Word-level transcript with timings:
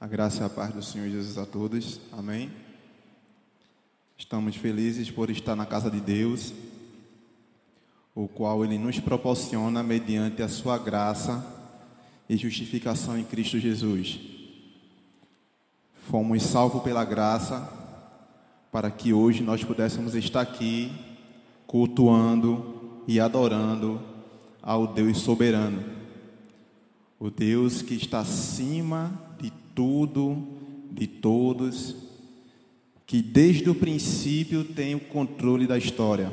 A 0.00 0.06
graça 0.06 0.44
e 0.44 0.46
a 0.46 0.48
paz 0.48 0.72
do 0.72 0.80
Senhor 0.80 1.08
Jesus 1.08 1.36
a 1.38 1.44
todos. 1.44 2.00
Amém. 2.12 2.52
Estamos 4.16 4.54
felizes 4.54 5.10
por 5.10 5.28
estar 5.28 5.56
na 5.56 5.66
casa 5.66 5.90
de 5.90 6.00
Deus, 6.00 6.54
o 8.14 8.28
qual 8.28 8.64
Ele 8.64 8.78
nos 8.78 9.00
proporciona 9.00 9.82
mediante 9.82 10.40
a 10.40 10.48
Sua 10.48 10.78
graça 10.78 11.44
e 12.28 12.36
justificação 12.36 13.18
em 13.18 13.24
Cristo 13.24 13.58
Jesus. 13.58 14.20
Fomos 16.08 16.44
salvos 16.44 16.84
pela 16.84 17.04
graça 17.04 17.68
para 18.70 18.92
que 18.92 19.12
hoje 19.12 19.42
nós 19.42 19.64
pudéssemos 19.64 20.14
estar 20.14 20.42
aqui 20.42 20.92
cultuando 21.66 23.02
e 23.08 23.18
adorando 23.18 24.00
ao 24.62 24.86
Deus 24.86 25.18
soberano, 25.18 25.82
o 27.18 27.30
Deus 27.30 27.82
que 27.82 27.94
está 27.94 28.20
acima 28.20 29.26
de 29.40 29.52
tudo, 29.74 30.36
de 30.90 31.06
todos, 31.06 31.94
que 33.06 33.22
desde 33.22 33.70
o 33.70 33.74
princípio 33.74 34.64
tem 34.64 34.94
o 34.94 35.00
controle 35.00 35.66
da 35.66 35.78
história. 35.78 36.32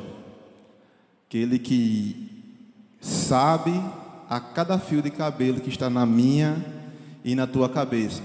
Aquele 1.26 1.58
que 1.58 2.28
sabe 3.00 3.72
a 4.28 4.40
cada 4.40 4.78
fio 4.78 5.00
de 5.00 5.10
cabelo 5.10 5.60
que 5.60 5.68
está 5.68 5.88
na 5.88 6.04
minha 6.04 6.64
e 7.24 7.34
na 7.34 7.46
tua 7.46 7.68
cabeça. 7.68 8.22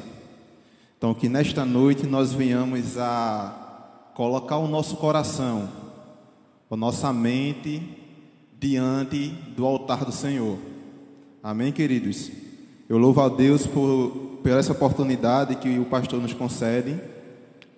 Então, 0.97 1.13
que 1.13 1.29
nesta 1.29 1.65
noite 1.65 2.05
nós 2.05 2.33
venhamos 2.33 2.97
a 2.97 4.11
colocar 4.13 4.57
o 4.57 4.67
nosso 4.67 4.97
coração, 4.97 5.69
a 6.69 6.75
nossa 6.75 7.11
mente 7.11 7.81
diante 8.59 9.29
do 9.55 9.65
altar 9.65 10.05
do 10.05 10.11
Senhor. 10.11 10.59
Amém, 11.41 11.71
queridos? 11.71 12.29
Eu 12.87 12.99
louvo 12.99 13.21
a 13.21 13.29
Deus 13.29 13.65
por 13.65 14.20
por 14.41 14.51
essa 14.51 14.71
oportunidade 14.71 15.55
que 15.55 15.77
o 15.77 15.85
pastor 15.85 16.21
nos 16.21 16.33
concede 16.33 16.99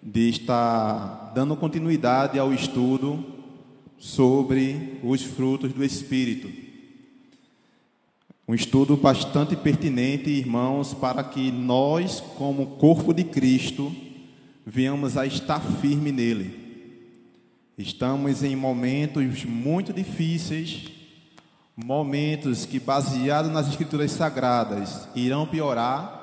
de 0.01 0.29
estar 0.29 1.31
dando 1.35 1.55
continuidade 1.55 2.39
ao 2.39 2.53
estudo 2.53 3.23
sobre 3.97 4.99
os 5.03 5.23
frutos 5.23 5.73
do 5.73 5.83
Espírito. 5.83 6.49
Um 8.47 8.53
estudo 8.53 8.97
bastante 8.97 9.55
pertinente, 9.55 10.29
irmãos, 10.29 10.93
para 10.93 11.23
que 11.23 11.51
nós, 11.51 12.19
como 12.19 12.77
corpo 12.77 13.13
de 13.13 13.23
Cristo, 13.23 13.93
venhamos 14.65 15.15
a 15.17 15.25
estar 15.25 15.61
firme 15.61 16.11
nele. 16.11 16.61
Estamos 17.77 18.43
em 18.43 18.55
momentos 18.55 19.45
muito 19.45 19.93
difíceis, 19.93 20.91
momentos 21.75 22.65
que, 22.65 22.79
baseados 22.79 23.51
nas 23.51 23.69
Escrituras 23.69 24.11
Sagradas, 24.11 25.07
irão 25.15 25.47
piorar 25.47 26.22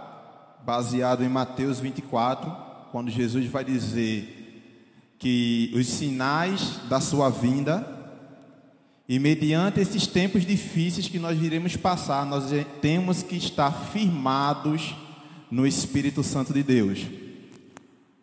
baseado 0.64 1.24
em 1.24 1.28
Mateus 1.28 1.80
24, 1.80 2.50
quando 2.90 3.10
Jesus 3.10 3.46
vai 3.46 3.64
dizer 3.64 5.14
que 5.18 5.70
os 5.74 5.86
sinais 5.86 6.80
da 6.88 7.00
sua 7.00 7.28
vinda 7.28 7.86
e 9.08 9.18
mediante 9.18 9.80
esses 9.80 10.06
tempos 10.06 10.46
difíceis 10.46 11.08
que 11.08 11.18
nós 11.18 11.40
iremos 11.42 11.76
passar, 11.76 12.24
nós 12.24 12.44
temos 12.80 13.22
que 13.22 13.36
estar 13.36 13.72
firmados 13.72 14.94
no 15.50 15.66
Espírito 15.66 16.22
Santo 16.22 16.52
de 16.52 16.62
Deus. 16.62 17.06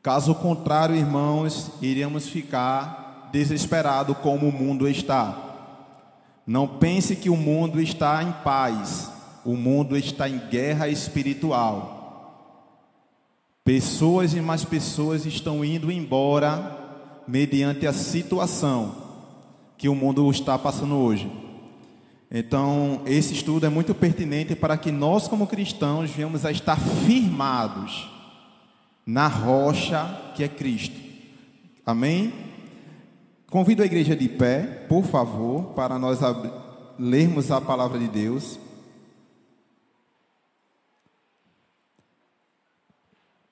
Caso 0.02 0.33
contrário, 0.33 0.95
irmãos, 0.95 1.71
iremos 1.81 2.27
ficar 2.27 3.30
desesperados 3.31 4.17
como 4.19 4.47
o 4.47 4.52
mundo 4.52 4.88
está. 4.88 5.43
Não 6.47 6.65
pense 6.65 7.17
que 7.17 7.30
o 7.30 7.35
mundo 7.35 7.81
está 7.81 8.23
em 8.23 8.31
paz. 8.43 9.11
O 9.43 9.55
mundo 9.55 9.97
está 9.97 10.30
em 10.30 10.39
guerra 10.49 10.88
espiritual. 10.88 11.96
Pessoas 13.67 14.33
e 14.33 14.39
mais 14.39 14.63
pessoas 14.63 15.25
estão 15.25 15.65
indo 15.65 15.91
embora 15.91 17.21
mediante 17.27 17.85
a 17.85 17.91
situação 17.91 18.95
que 19.77 19.89
o 19.89 19.93
mundo 19.93 20.31
está 20.31 20.58
passando 20.58 20.95
hoje. 20.95 21.30
Então, 22.31 23.02
esse 23.05 23.33
estudo 23.33 23.65
é 23.65 23.69
muito 23.69 23.93
pertinente 23.93 24.55
para 24.55 24.77
que 24.77 24.89
nós, 24.89 25.27
como 25.27 25.45
cristãos, 25.45 26.09
venhamos 26.09 26.45
a 26.45 26.52
estar 26.52 26.80
firmados 26.80 28.09
na 29.05 29.27
rocha 29.27 30.17
que 30.33 30.45
é 30.45 30.47
Cristo. 30.47 30.95
Amém? 31.86 32.31
Convido 33.49 33.83
a 33.83 33.86
igreja 33.86 34.15
de 34.15 34.30
pé, 34.30 34.86
por 34.87 35.03
favor, 35.03 35.73
para 35.73 35.99
nós 35.99 36.19
lermos 36.97 37.52
a 37.52 37.59
palavra 37.59 37.99
de 37.99 38.08
Deus. 38.08 38.58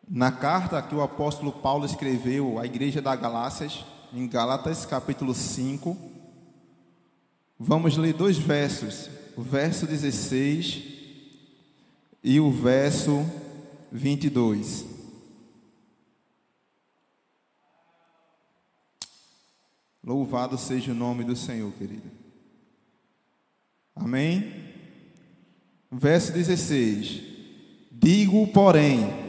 Na 0.07 0.31
carta 0.31 0.81
que 0.83 0.93
o 0.93 1.01
apóstolo 1.01 1.51
Paulo 1.51 1.83
escreveu 1.83 2.59
à 2.59 2.65
igreja 2.65 3.01
da 3.01 3.15
Galácias, 3.15 3.83
em 4.13 4.27
Gálatas 4.27 4.85
capítulo 4.85 5.33
5, 5.33 5.97
vamos 7.57 7.97
ler 7.97 8.13
dois 8.13 8.37
versos, 8.37 9.09
o 9.35 9.41
verso 9.41 9.87
16 9.87 10.83
e 12.23 12.39
o 12.39 12.51
verso 12.51 13.25
22. 13.91 14.85
Louvado 20.03 20.55
seja 20.55 20.91
o 20.91 20.95
nome 20.95 21.23
do 21.23 21.35
Senhor, 21.35 21.71
querido. 21.73 22.11
Amém? 23.95 24.53
Verso 25.91 26.31
16: 26.31 27.23
Digo, 27.91 28.45
porém, 28.49 29.24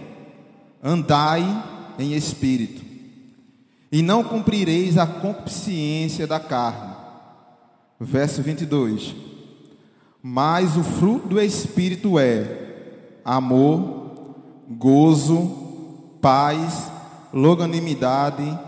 andai 0.82 1.44
em 1.98 2.12
espírito, 2.12 2.84
e 3.90 4.02
não 4.02 4.22
cumprireis 4.22 4.98
a 4.98 5.06
consciência 5.06 6.26
da 6.26 6.40
carne. 6.40 6.94
Verso 7.98 8.42
22. 8.42 9.14
Mas 10.22 10.76
o 10.76 10.82
fruto 10.82 11.28
do 11.28 11.40
espírito 11.40 12.18
é 12.18 12.66
amor, 13.24 14.34
gozo, 14.68 16.18
paz, 16.20 16.90
longanimidade, 17.32 18.58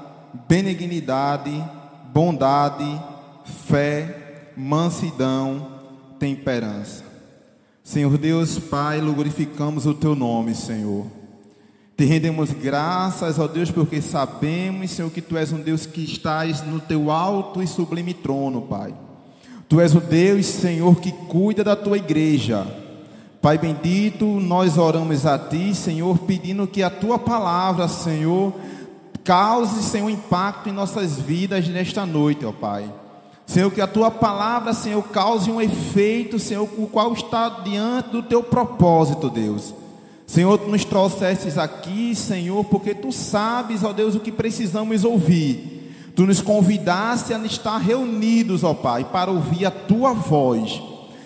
benignidade, 0.49 1.53
bondade, 2.13 3.01
fé, 3.67 4.53
mansidão, 4.57 5.67
temperança. 6.19 7.05
Senhor 7.83 8.17
Deus, 8.19 8.59
Pai, 8.59 9.01
glorificamos 9.01 9.87
o 9.87 9.95
teu 9.95 10.15
nome, 10.15 10.55
Senhor. 10.55 11.18
Te 11.99 12.05
rendemos 12.05 12.53
graças, 12.53 13.41
ó 13.41 13.49
Deus, 13.49 13.73
porque 13.73 14.01
sabemos, 14.01 14.93
Senhor, 14.93 15.11
que 15.11 15.21
Tu 15.21 15.37
és 15.37 15.53
um 15.53 15.61
Deus 15.61 15.85
que 15.85 16.05
estás 16.05 16.63
no 16.63 16.79
Teu 16.79 17.11
alto 17.11 17.61
e 17.61 17.67
sublime 17.67 18.15
trono, 18.15 18.63
Pai. 18.63 18.95
Tu 19.69 19.81
és 19.81 19.97
o 19.97 20.01
Deus, 20.01 20.47
Senhor, 20.47 20.95
que 21.01 21.11
cuida 21.11 21.65
da 21.65 21.75
Tua 21.75 21.97
igreja. 21.97 22.65
Pai 23.43 23.59
bendito, 23.59 24.25
nós 24.25 24.79
oramos 24.79 25.27
a 25.27 25.37
Ti, 25.37 25.75
Senhor, 25.75 26.17
pedindo 26.19 26.69
que 26.69 26.85
a 26.85 26.89
Tua 26.89 27.19
palavra, 27.19 27.89
Senhor, 27.89 28.55
cause, 29.25 29.83
Senhor, 29.83 30.09
impacto 30.09 30.69
em 30.69 30.73
nossas 30.73 31.19
vidas 31.19 31.67
nesta 31.67 32.07
noite, 32.07 32.47
ó 32.47 32.53
Pai. 32.53 32.89
Senhor, 33.45 33.73
que 33.73 33.81
a 33.81 33.89
Tua 33.89 34.09
palavra, 34.09 34.73
Senhor, 34.73 35.03
cause 35.03 35.51
um 35.51 35.61
efeito, 35.61 36.39
Senhor, 36.39 36.69
o 36.79 36.87
qual 36.87 37.13
está 37.13 37.49
diante 37.65 38.11
do 38.11 38.23
Teu 38.23 38.45
propósito, 38.45 39.29
Deus. 39.29 39.75
Senhor, 40.29 40.59
tu 40.59 40.69
nos 40.69 40.85
trouxestes 40.85 41.57
aqui, 41.57 42.15
Senhor, 42.15 42.63
porque 42.67 42.95
tu 42.95 43.11
sabes, 43.11 43.83
ó 43.83 43.95
Deus, 43.95 44.15
o 44.15 44.21
que 44.21 44.31
precisamos 44.31 45.03
ouvir. 45.03 45.91
Tu 46.15 46.27
nos 46.27 46.43
convidaste 46.43 47.33
a 47.33 47.39
estar 47.47 47.79
reunidos, 47.79 48.63
ó 48.63 48.75
Pai, 48.75 49.05
para 49.05 49.31
ouvir 49.31 49.65
a 49.65 49.71
tua 49.71 50.13
voz. 50.13 50.83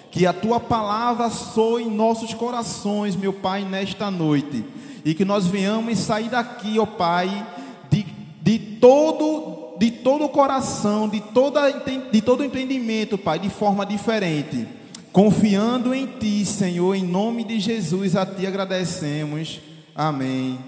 Que 0.08 0.24
a 0.24 0.32
tua 0.32 0.60
palavra 0.60 1.28
soe 1.30 1.82
em 1.82 1.90
nossos 1.90 2.32
corações, 2.32 3.16
meu 3.16 3.32
Pai, 3.32 3.64
nesta 3.64 4.08
noite. 4.08 4.64
E 5.04 5.14
que 5.14 5.24
nós 5.24 5.48
venhamos 5.48 5.98
sair 5.98 6.28
daqui, 6.28 6.78
ó 6.78 6.86
Pai, 6.86 7.44
de, 7.90 8.06
de 8.40 8.58
todo 8.80 9.60
de 9.78 9.90
todo 9.90 10.26
o 10.26 10.28
coração, 10.28 11.08
de, 11.08 11.18
toda, 11.18 11.68
de 11.72 12.20
todo 12.20 12.44
entendimento, 12.44 13.18
Pai, 13.18 13.40
de 13.40 13.50
forma 13.50 13.84
diferente 13.84 14.64
Confiando 15.12 15.94
em 15.94 16.06
Ti, 16.06 16.42
Senhor, 16.46 16.94
em 16.94 17.04
nome 17.04 17.44
de 17.44 17.60
Jesus, 17.60 18.16
a 18.16 18.24
Ti 18.24 18.46
agradecemos. 18.46 19.60
Amém 19.94 20.58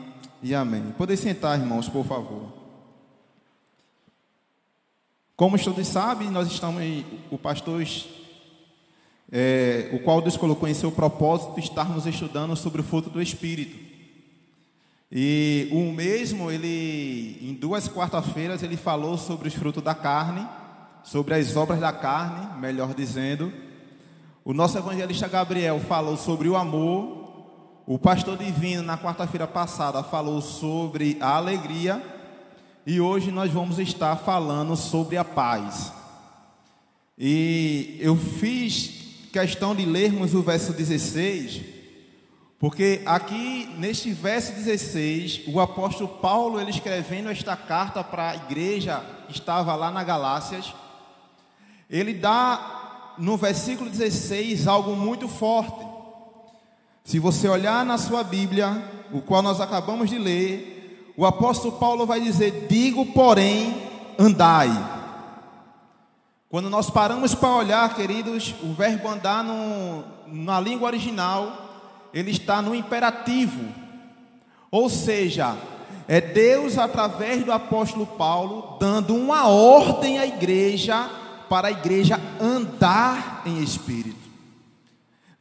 e 0.42 0.54
amém. 0.54 0.92
Podem 0.98 1.16
sentar, 1.16 1.58
irmãos, 1.58 1.88
por 1.88 2.04
favor. 2.04 2.52
Como 5.34 5.58
todos 5.58 5.88
sabem, 5.88 6.30
nós 6.30 6.46
estamos, 6.46 6.82
o 7.30 7.38
pastor, 7.38 7.82
é, 9.32 9.88
o 9.94 10.00
qual 10.00 10.20
Deus 10.20 10.36
colocou 10.36 10.68
em 10.68 10.74
seu 10.74 10.92
propósito, 10.92 11.58
estarmos 11.58 12.04
estudando 12.04 12.54
sobre 12.54 12.82
o 12.82 12.84
fruto 12.84 13.08
do 13.08 13.22
Espírito. 13.22 13.78
E 15.10 15.70
o 15.72 15.90
mesmo, 15.90 16.50
ele, 16.50 17.38
em 17.40 17.54
duas 17.54 17.88
quarta-feiras, 17.88 18.62
ele 18.62 18.76
falou 18.76 19.16
sobre 19.16 19.48
os 19.48 19.54
frutos 19.54 19.82
da 19.82 19.94
carne, 19.94 20.46
sobre 21.02 21.32
as 21.34 21.56
obras 21.56 21.80
da 21.80 21.94
carne, 21.94 22.60
melhor 22.60 22.92
dizendo, 22.92 23.50
o 24.44 24.52
nosso 24.52 24.76
evangelista 24.76 25.26
Gabriel 25.26 25.80
falou 25.80 26.16
sobre 26.16 26.48
o 26.48 26.56
amor 26.56 27.82
O 27.86 27.98
pastor 27.98 28.36
Divino, 28.36 28.82
na 28.82 28.98
quarta-feira 28.98 29.46
passada, 29.46 30.02
falou 30.02 30.40
sobre 30.42 31.16
a 31.20 31.36
alegria 31.36 32.02
e 32.86 33.00
hoje 33.00 33.30
nós 33.30 33.50
vamos 33.50 33.78
estar 33.78 34.16
falando 34.16 34.76
sobre 34.76 35.16
a 35.16 35.24
paz. 35.24 35.92
E 37.18 37.96
eu 38.00 38.16
fiz 38.16 39.28
questão 39.32 39.74
de 39.74 39.84
lermos 39.84 40.34
o 40.34 40.42
verso 40.42 40.72
16, 40.72 41.62
porque 42.58 43.02
aqui 43.06 43.68
neste 43.78 44.12
verso 44.12 44.52
16, 44.52 45.42
o 45.46 45.60
apóstolo 45.60 46.08
Paulo, 46.08 46.60
ele 46.60 46.70
escrevendo 46.70 47.30
esta 47.30 47.56
carta 47.56 48.04
para 48.04 48.30
a 48.30 48.36
igreja 48.36 49.02
que 49.26 49.32
estava 49.32 49.74
lá 49.74 49.90
na 49.90 50.04
Galácias, 50.04 50.74
ele 51.88 52.14
dá 52.14 52.83
no 53.18 53.36
versículo 53.36 53.90
16 53.90 54.66
algo 54.66 54.94
muito 54.96 55.28
forte. 55.28 55.84
Se 57.04 57.18
você 57.18 57.48
olhar 57.48 57.84
na 57.84 57.98
sua 57.98 58.24
Bíblia, 58.24 58.82
o 59.12 59.20
qual 59.20 59.42
nós 59.42 59.60
acabamos 59.60 60.08
de 60.08 60.18
ler, 60.18 61.12
o 61.16 61.26
apóstolo 61.26 61.78
Paulo 61.78 62.06
vai 62.06 62.20
dizer: 62.20 62.66
Digo, 62.68 63.06
porém, 63.06 63.82
andai. 64.18 64.70
Quando 66.48 66.70
nós 66.70 66.88
paramos 66.88 67.34
para 67.34 67.56
olhar, 67.56 67.94
queridos, 67.94 68.54
o 68.62 68.72
verbo 68.72 69.08
andar 69.08 69.42
no, 69.42 70.04
na 70.26 70.60
língua 70.60 70.86
original, 70.86 72.08
ele 72.12 72.30
está 72.30 72.62
no 72.62 72.74
imperativo. 72.74 73.64
Ou 74.70 74.88
seja, 74.88 75.56
é 76.06 76.20
Deus, 76.20 76.78
através 76.78 77.44
do 77.44 77.52
apóstolo 77.52 78.06
Paulo, 78.06 78.76
dando 78.78 79.14
uma 79.14 79.48
ordem 79.48 80.18
à 80.18 80.26
igreja, 80.26 81.10
para 81.48 81.68
a 81.68 81.70
igreja 81.70 82.20
andar 82.40 83.42
em 83.46 83.62
espírito. 83.62 84.24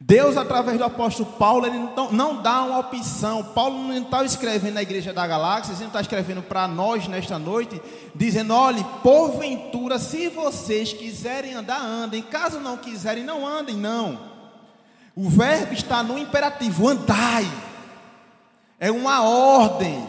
Deus, 0.06 0.36
através 0.36 0.76
do 0.76 0.84
apóstolo 0.84 1.32
Paulo, 1.32 1.66
ele 1.66 1.78
não, 1.78 2.12
não 2.12 2.42
dá 2.42 2.62
uma 2.62 2.78
opção. 2.78 3.42
Paulo 3.42 3.88
não 3.88 3.96
está 3.96 4.22
escrevendo 4.22 4.74
na 4.74 4.82
igreja 4.82 5.14
da 5.14 5.26
galáxia, 5.26 5.72
ele 5.72 5.80
não 5.80 5.86
está 5.86 6.02
escrevendo 6.02 6.42
para 6.42 6.68
nós 6.68 7.08
nesta 7.08 7.38
noite, 7.38 7.80
dizendo: 8.14 8.52
olhe, 8.54 8.84
porventura, 9.02 9.98
se 9.98 10.28
vocês 10.28 10.92
quiserem 10.92 11.54
andar, 11.54 11.80
andem. 11.80 12.20
Caso 12.20 12.60
não 12.60 12.76
quiserem, 12.76 13.24
não 13.24 13.46
andem, 13.46 13.76
não. 13.76 14.20
O 15.16 15.30
verbo 15.30 15.72
está 15.72 16.02
no 16.02 16.18
imperativo: 16.18 16.86
andai. 16.86 17.50
É 18.78 18.90
uma 18.90 19.22
ordem. 19.22 20.06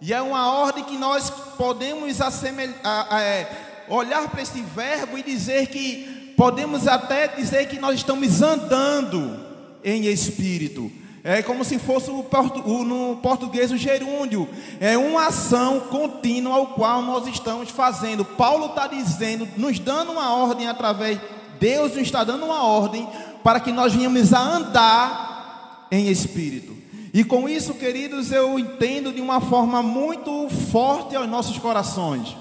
E 0.00 0.12
é 0.14 0.22
uma 0.22 0.50
ordem 0.52 0.84
que 0.84 0.96
nós 0.96 1.28
podemos 1.30 2.20
assemelhar, 2.20 3.06
é, 3.12 3.71
olhar 3.88 4.28
para 4.28 4.42
esse 4.42 4.60
verbo 4.60 5.18
e 5.18 5.22
dizer 5.22 5.66
que 5.68 6.34
podemos 6.36 6.86
até 6.86 7.28
dizer 7.28 7.68
que 7.68 7.78
nós 7.78 7.96
estamos 7.96 8.42
andando 8.42 9.38
em 9.84 10.06
espírito. 10.06 10.90
É 11.24 11.40
como 11.40 11.64
se 11.64 11.78
fosse 11.78 12.10
o, 12.10 12.26
o, 12.64 12.84
no 12.84 13.16
português 13.18 13.70
o 13.70 13.76
gerúndio. 13.76 14.48
É 14.80 14.98
uma 14.98 15.28
ação 15.28 15.80
contínua 15.80 16.56
ao 16.56 16.66
qual 16.68 17.00
nós 17.00 17.28
estamos 17.28 17.70
fazendo. 17.70 18.24
Paulo 18.24 18.66
está 18.66 18.88
dizendo, 18.88 19.48
nos 19.56 19.78
dando 19.78 20.12
uma 20.12 20.34
ordem 20.34 20.66
através, 20.66 21.20
Deus 21.60 21.92
nos 21.92 22.02
está 22.02 22.24
dando 22.24 22.44
uma 22.44 22.64
ordem 22.64 23.08
para 23.44 23.60
que 23.60 23.70
nós 23.70 23.92
venhamos 23.92 24.32
a 24.32 24.40
andar 24.40 25.86
em 25.92 26.08
espírito. 26.08 26.76
E 27.14 27.22
com 27.22 27.48
isso, 27.48 27.74
queridos, 27.74 28.32
eu 28.32 28.58
entendo 28.58 29.12
de 29.12 29.20
uma 29.20 29.40
forma 29.40 29.82
muito 29.82 30.48
forte 30.72 31.14
aos 31.14 31.28
nossos 31.28 31.58
corações. 31.58 32.36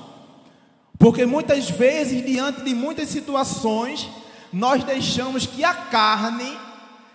Porque 1.02 1.26
muitas 1.26 1.68
vezes, 1.68 2.24
diante 2.24 2.62
de 2.62 2.76
muitas 2.76 3.10
situações, 3.10 4.08
nós 4.54 4.84
deixamos 4.84 5.48
que 5.48 5.64
a 5.64 5.74
carne 5.74 6.56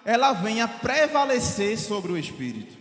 ela 0.05 0.33
venha 0.33 0.67
prevalecer 0.67 1.79
sobre 1.79 2.11
o 2.11 2.19
espírito. 2.19 2.76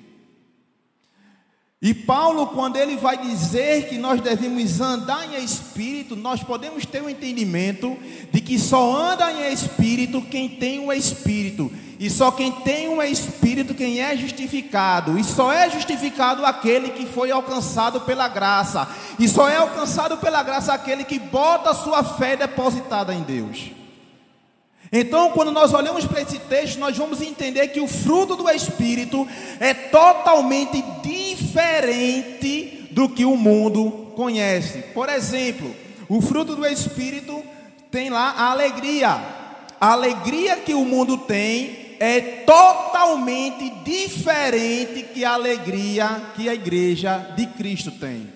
E 1.81 1.93
Paulo, 1.93 2.47
quando 2.47 2.77
ele 2.77 2.95
vai 2.95 3.17
dizer 3.17 3.89
que 3.89 3.97
nós 3.97 4.21
devemos 4.21 4.79
andar 4.79 5.27
em 5.33 5.43
espírito, 5.43 6.15
nós 6.15 6.41
podemos 6.41 6.85
ter 6.85 7.01
o 7.01 7.05
um 7.05 7.09
entendimento 7.09 7.97
de 8.31 8.39
que 8.39 8.57
só 8.57 8.95
anda 8.95 9.29
em 9.31 9.51
espírito 9.51 10.21
quem 10.21 10.47
tem 10.47 10.79
o 10.79 10.91
espírito. 10.91 11.71
E 11.99 12.09
só 12.09 12.31
quem 12.31 12.51
tem 12.51 12.87
um 12.87 13.01
espírito, 13.01 13.73
quem 13.73 14.01
é 14.01 14.15
justificado. 14.15 15.19
E 15.19 15.23
só 15.23 15.51
é 15.51 15.69
justificado 15.69 16.45
aquele 16.45 16.89
que 16.89 17.05
foi 17.05 17.29
alcançado 17.29 18.01
pela 18.01 18.27
graça. 18.27 18.87
E 19.19 19.27
só 19.27 19.49
é 19.49 19.57
alcançado 19.57 20.17
pela 20.17 20.43
graça 20.43 20.73
aquele 20.73 21.03
que 21.03 21.19
bota 21.19 21.73
sua 21.73 22.03
fé 22.03 22.35
depositada 22.37 23.13
em 23.13 23.21
Deus. 23.21 23.71
Então, 24.91 25.31
quando 25.31 25.51
nós 25.51 25.73
olhamos 25.73 26.05
para 26.05 26.21
esse 26.21 26.39
texto, 26.39 26.79
nós 26.79 26.95
vamos 26.97 27.21
entender 27.21 27.67
que 27.69 27.81
o 27.81 27.87
fruto 27.87 28.35
do 28.35 28.49
Espírito 28.49 29.27
é 29.59 29.73
totalmente 29.73 30.81
diferente 31.03 31.24
do 32.95 33.09
que 33.09 33.25
o 33.25 33.35
mundo 33.35 34.13
conhece. 34.15 34.79
Por 34.93 35.09
exemplo, 35.09 35.75
o 36.07 36.21
fruto 36.21 36.55
do 36.55 36.65
Espírito 36.65 37.43
tem 37.91 38.09
lá 38.09 38.31
a 38.31 38.51
alegria. 38.51 39.09
A 39.79 39.91
alegria 39.91 40.55
que 40.57 40.73
o 40.73 40.85
mundo 40.85 41.17
tem 41.17 41.97
é 41.99 42.21
totalmente 42.45 43.69
diferente 43.83 45.03
que 45.13 45.25
a 45.25 45.33
alegria 45.33 46.31
que 46.35 46.47
a 46.47 46.53
igreja 46.53 47.33
de 47.35 47.45
Cristo 47.47 47.91
tem. 47.91 48.33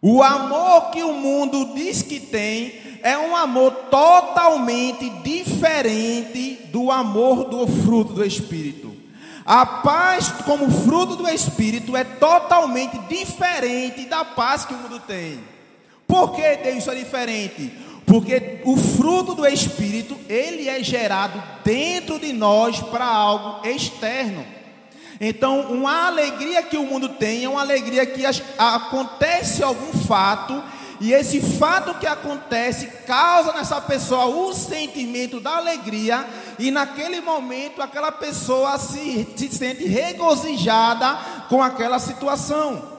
O 0.00 0.22
amor 0.22 0.90
que 0.90 1.02
o 1.02 1.14
mundo 1.14 1.74
diz 1.74 2.02
que 2.02 2.20
tem 2.20 2.74
é 3.02 3.16
um 3.16 3.34
amor 3.34 3.72
totalmente 3.90 5.08
diferente 5.22 6.58
do 6.70 6.90
amor 6.90 7.44
do 7.44 7.66
fruto 7.66 8.12
do 8.12 8.24
Espírito. 8.24 8.91
A 9.44 9.66
paz, 9.66 10.28
como 10.44 10.70
fruto 10.70 11.16
do 11.16 11.28
Espírito, 11.28 11.96
é 11.96 12.04
totalmente 12.04 12.98
diferente 13.08 14.04
da 14.06 14.24
paz 14.24 14.64
que 14.64 14.74
o 14.74 14.78
mundo 14.78 15.00
tem. 15.00 15.40
Por 16.06 16.32
que 16.32 16.42
isso 16.70 16.90
é 16.90 16.94
diferente? 16.94 17.72
Porque 18.06 18.60
o 18.64 18.76
fruto 18.76 19.34
do 19.34 19.46
Espírito, 19.46 20.18
ele 20.28 20.68
é 20.68 20.82
gerado 20.82 21.42
dentro 21.64 22.18
de 22.18 22.32
nós 22.32 22.80
para 22.80 23.06
algo 23.06 23.66
externo. 23.66 24.44
Então, 25.20 25.72
uma 25.72 26.08
alegria 26.08 26.62
que 26.62 26.76
o 26.76 26.84
mundo 26.84 27.10
tem 27.10 27.44
é 27.44 27.48
uma 27.48 27.60
alegria 27.60 28.04
que 28.04 28.24
acontece 28.58 29.62
algum 29.62 29.92
fato, 29.92 30.62
e 31.02 31.12
esse 31.12 31.40
fato 31.40 31.98
que 31.98 32.06
acontece 32.06 32.86
causa 33.04 33.52
nessa 33.54 33.80
pessoa 33.80 34.26
o 34.26 34.54
sentimento 34.54 35.40
da 35.40 35.56
alegria, 35.56 36.24
e 36.60 36.70
naquele 36.70 37.20
momento 37.20 37.82
aquela 37.82 38.12
pessoa 38.12 38.78
se, 38.78 39.26
se 39.34 39.48
sente 39.48 39.84
regozijada 39.84 41.18
com 41.48 41.60
aquela 41.60 41.98
situação. 41.98 42.92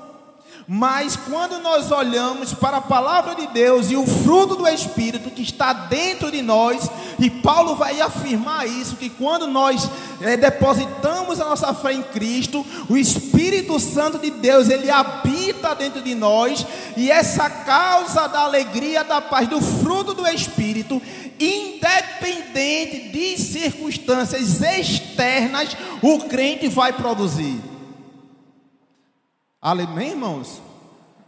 Mas 0.67 1.15
quando 1.15 1.60
nós 1.60 1.91
olhamos 1.91 2.53
para 2.53 2.77
a 2.77 2.81
palavra 2.81 3.36
de 3.36 3.48
Deus 3.48 3.89
e 3.89 3.95
o 3.95 4.05
fruto 4.05 4.55
do 4.57 4.67
Espírito 4.67 5.29
que 5.29 5.41
está 5.41 5.72
dentro 5.72 6.29
de 6.29 6.41
nós, 6.41 6.89
e 7.19 7.29
Paulo 7.29 7.75
vai 7.75 8.01
afirmar 8.01 8.67
isso: 8.67 8.98
que 8.98 9.10
quando 9.10 9.48
nós 9.48 9.89
é, 10.22 10.36
depositamos 10.36 11.39
a 11.39 11.45
nossa 11.45 11.74
fé 11.74 11.93
em 11.93 12.03
Cristo, 12.03 12.65
o 12.89 12.98
Espírito 12.98 13.79
Santo 13.79 14.17
de 14.17 14.29
Deus 14.29 14.69
ele 14.69 14.89
habita 14.89 15.33
dentro 15.77 16.01
de 16.01 16.15
nós, 16.15 16.65
e 16.95 17.12
essa 17.12 17.50
causa 17.50 18.27
da 18.27 18.41
alegria, 18.41 19.03
da 19.03 19.19
paz, 19.19 19.47
do 19.50 19.59
fruto 19.59 20.13
do 20.13 20.25
Espírito, 20.27 21.01
independente 21.39 23.09
de 23.09 23.38
circunstâncias 23.38 24.62
externas, 24.62 25.75
o 26.01 26.19
crente 26.19 26.67
vai 26.67 26.93
produzir. 26.93 27.59
Amém, 29.62 30.09
irmãos? 30.09 30.62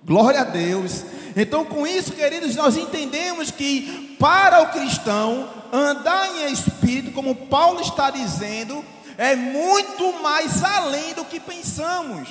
Glória 0.04 0.42
a 0.42 0.44
Deus. 0.44 1.04
Então, 1.36 1.66
com 1.66 1.86
isso, 1.88 2.14
queridos, 2.14 2.56
nós 2.56 2.78
entendemos 2.78 3.50
que 3.50 4.16
para 4.20 4.62
o 4.62 4.70
cristão 4.70 5.50
andar 5.72 6.38
em 6.38 6.52
espírito, 6.52 7.12
como 7.12 7.36
Paulo 7.36 7.82
está 7.82 8.10
dizendo, 8.10 8.86
é 9.18 9.36
muito 9.36 10.22
mais 10.22 10.64
além 10.64 11.14
do 11.14 11.26
que 11.26 11.40
pensamos. 11.40 12.30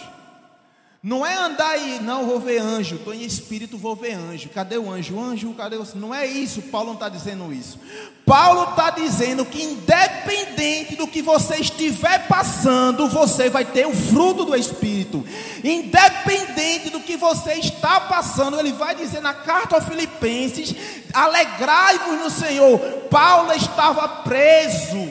Não 1.05 1.25
é 1.25 1.35
andar 1.35 1.69
aí, 1.69 2.01
não, 2.01 2.25
vou 2.25 2.41
ver 2.41 2.59
anjo, 2.59 2.97
estou 2.97 3.13
em 3.13 3.25
espírito, 3.25 3.77
vou 3.77 3.95
ver 3.95 4.15
anjo. 4.15 4.49
Cadê 4.49 4.79
o 4.79 4.91
anjo? 4.91 5.17
O 5.17 5.23
anjo, 5.23 5.53
cadê 5.53 5.77
você? 5.77 5.99
Não 5.99 6.15
é 6.15 6.25
isso, 6.27 6.63
Paulo 6.63 6.87
não 6.87 6.95
está 6.95 7.11
dizendo 7.11 7.53
isso. 7.53 7.79
Paulo 8.25 8.71
está 8.71 8.89
dizendo 8.89 9.45
que, 9.45 9.63
independente 9.63 10.97
do 10.97 11.07
que 11.07 11.21
você 11.21 11.57
estiver 11.57 12.27
passando, 12.27 13.07
você 13.07 13.51
vai 13.51 13.67
ter 13.67 13.87
o 13.87 13.95
fruto 13.95 14.47
do 14.47 14.57
Espírito. 14.57 15.23
Independente 15.63 16.89
do 16.89 17.01
que 17.01 17.19
você 17.19 17.53
está 17.57 18.01
passando, 18.01 18.59
ele 18.59 18.73
vai 18.73 18.95
dizer 18.95 19.21
na 19.21 19.35
carta 19.35 19.77
aos 19.77 19.85
Filipenses: 19.85 20.75
alegrai-vos 21.13 22.19
no 22.19 22.31
Senhor. 22.31 22.79
Paulo 23.11 23.53
estava 23.53 24.09
preso. 24.09 25.07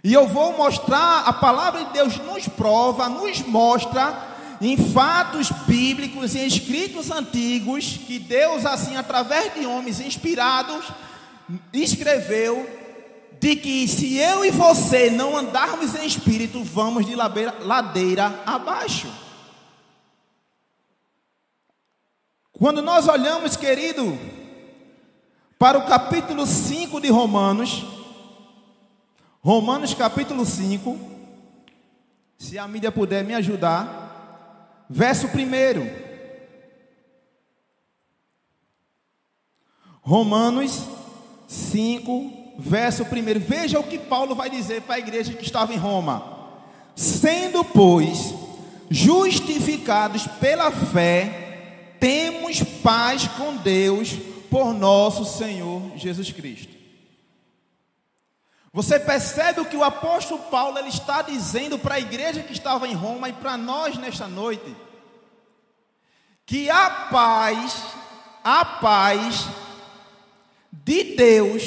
E 0.04 0.14
eu 0.14 0.28
vou 0.28 0.56
mostrar, 0.58 1.24
a 1.26 1.32
palavra 1.32 1.86
de 1.86 1.94
Deus 1.94 2.18
nos 2.18 2.48
prova, 2.48 3.08
nos 3.08 3.40
mostra 3.42 4.36
em 4.62 4.76
fatos 4.76 5.50
bíblicos, 5.66 6.36
em 6.36 6.46
escritos 6.46 7.10
antigos, 7.10 8.00
que 8.06 8.20
Deus, 8.20 8.66
assim, 8.66 8.98
através 8.98 9.54
de 9.54 9.66
homens 9.66 10.02
inspirados, 10.02 10.86
escreveu 11.72 12.70
de 13.40 13.56
que 13.56 13.88
se 13.88 14.18
eu 14.18 14.44
e 14.44 14.52
você 14.52 15.10
não 15.10 15.38
andarmos 15.38 15.96
em 15.96 16.06
espírito, 16.06 16.64
vamos 16.64 17.06
de 17.06 17.16
ladeira, 17.16 17.56
ladeira 17.62 18.44
abaixo. 18.46 19.08
Quando 22.58 22.82
nós 22.82 23.10
olhamos, 23.10 23.58
querido, 23.58 24.18
para 25.60 25.78
o 25.78 25.86
capítulo 25.86 26.46
5 26.46 27.02
de 27.02 27.10
Romanos, 27.10 27.86
Romanos 29.42 29.94
capítulo 29.94 30.46
5, 30.46 30.98
se 32.38 32.58
a 32.58 32.66
mídia 32.66 32.94
puder 32.94 33.26
me 33.26 33.36
ajudar, 33.36 34.86
verso 34.90 35.28
1. 35.28 36.06
Romanos 40.00 40.86
5, 41.50 42.56
verso 42.58 43.04
1. 43.04 43.08
Veja 43.40 43.80
o 43.82 43.84
que 43.84 44.00
Paulo 44.00 44.34
vai 44.34 44.50
dizer 44.50 44.82
para 44.84 44.96
a 44.96 45.00
igreja 45.00 45.34
que 45.34 45.44
estava 45.44 45.74
em 45.74 45.78
Roma. 45.78 46.24
Sendo, 46.96 47.66
pois, 47.66 48.34
justificados 48.90 50.26
pela 50.40 50.72
fé, 50.72 51.45
temos 52.06 52.62
paz 52.84 53.28
com 53.30 53.56
Deus 53.56 54.12
por 54.52 54.76
nosso 54.76 55.26
Senhor 55.26 55.82
Jesus 55.96 56.32
Cristo. 56.32 56.72
Você 58.72 59.00
percebe 59.00 59.62
o 59.62 59.66
que 59.66 59.76
o 59.76 59.84
apóstolo 59.84 60.44
Paulo 60.44 60.78
ele 60.78 60.90
está 60.90 61.24
dizendo 61.24 61.80
para 61.80 61.96
a 61.96 62.00
igreja 62.00 62.44
que 62.44 62.54
estava 62.54 62.88
em 62.88 62.94
Roma 62.94 63.30
e 63.30 63.34
para 63.34 63.58
nós 63.58 63.98
nesta 63.98 64.28
noite? 64.28 64.76
Que 66.46 66.70
a 66.70 66.92
paz, 67.10 67.76
a 68.44 68.64
paz 68.64 69.48
de 70.72 71.16
Deus, 71.16 71.64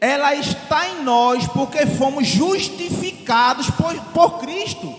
ela 0.00 0.34
está 0.36 0.88
em 0.88 1.02
nós 1.02 1.46
porque 1.48 1.84
fomos 1.84 2.26
justificados 2.26 3.68
por, 3.68 3.94
por 4.14 4.38
Cristo. 4.38 4.98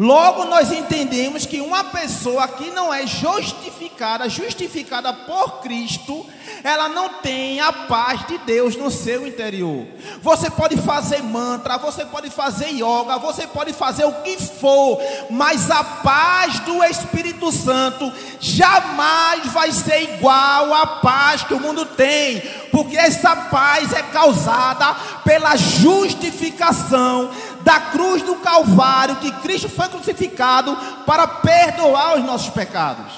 Logo 0.00 0.46
nós 0.46 0.72
entendemos 0.72 1.44
que 1.44 1.60
uma 1.60 1.84
pessoa 1.84 2.48
que 2.48 2.70
não 2.70 2.92
é 2.92 3.06
justificada, 3.06 4.26
justificada 4.26 5.12
por 5.12 5.60
Cristo, 5.60 6.24
ela 6.64 6.88
não 6.88 7.10
tem 7.20 7.60
a 7.60 7.70
paz 7.70 8.26
de 8.26 8.38
Deus 8.38 8.74
no 8.74 8.90
seu 8.90 9.26
interior. 9.26 9.86
Você 10.22 10.50
pode 10.50 10.78
fazer 10.78 11.22
mantra, 11.22 11.76
você 11.76 12.06
pode 12.06 12.30
fazer 12.30 12.70
yoga, 12.70 13.18
você 13.18 13.46
pode 13.46 13.74
fazer 13.74 14.06
o 14.06 14.22
que 14.22 14.38
for, 14.38 14.98
mas 15.28 15.70
a 15.70 15.84
paz 15.84 16.58
do 16.60 16.82
Espírito 16.82 17.52
Santo 17.52 18.10
jamais 18.40 19.46
vai 19.52 19.72
ser 19.72 20.14
igual 20.14 20.72
à 20.72 20.86
paz 20.86 21.42
que 21.44 21.52
o 21.52 21.60
mundo 21.60 21.84
tem, 21.84 22.40
porque 22.70 22.96
essa 22.96 23.36
paz 23.36 23.92
é 23.92 24.02
causada 24.04 24.94
pela 25.22 25.54
justificação 25.54 27.30
da 27.62 27.80
cruz 27.80 28.22
do 28.22 28.36
Calvário, 28.36 29.16
que 29.16 29.30
Cristo 29.40 29.68
foi 29.68 29.88
crucificado 29.88 30.76
para 31.06 31.26
perdoar 31.26 32.16
os 32.16 32.24
nossos 32.24 32.50
pecados. 32.50 33.12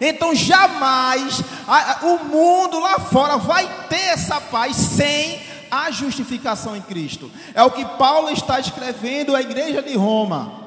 Então 0.00 0.34
jamais 0.34 1.42
a, 1.66 1.98
o 2.06 2.24
mundo 2.24 2.78
lá 2.78 3.00
fora 3.00 3.36
vai 3.36 3.68
ter 3.88 3.96
essa 3.96 4.40
paz 4.40 4.76
sem 4.76 5.42
a 5.70 5.90
justificação 5.90 6.76
em 6.76 6.80
Cristo. 6.80 7.30
É 7.54 7.62
o 7.62 7.70
que 7.70 7.84
Paulo 7.84 8.30
está 8.30 8.58
escrevendo 8.60 9.34
à 9.34 9.40
igreja 9.40 9.82
de 9.82 9.96
Roma. 9.96 10.66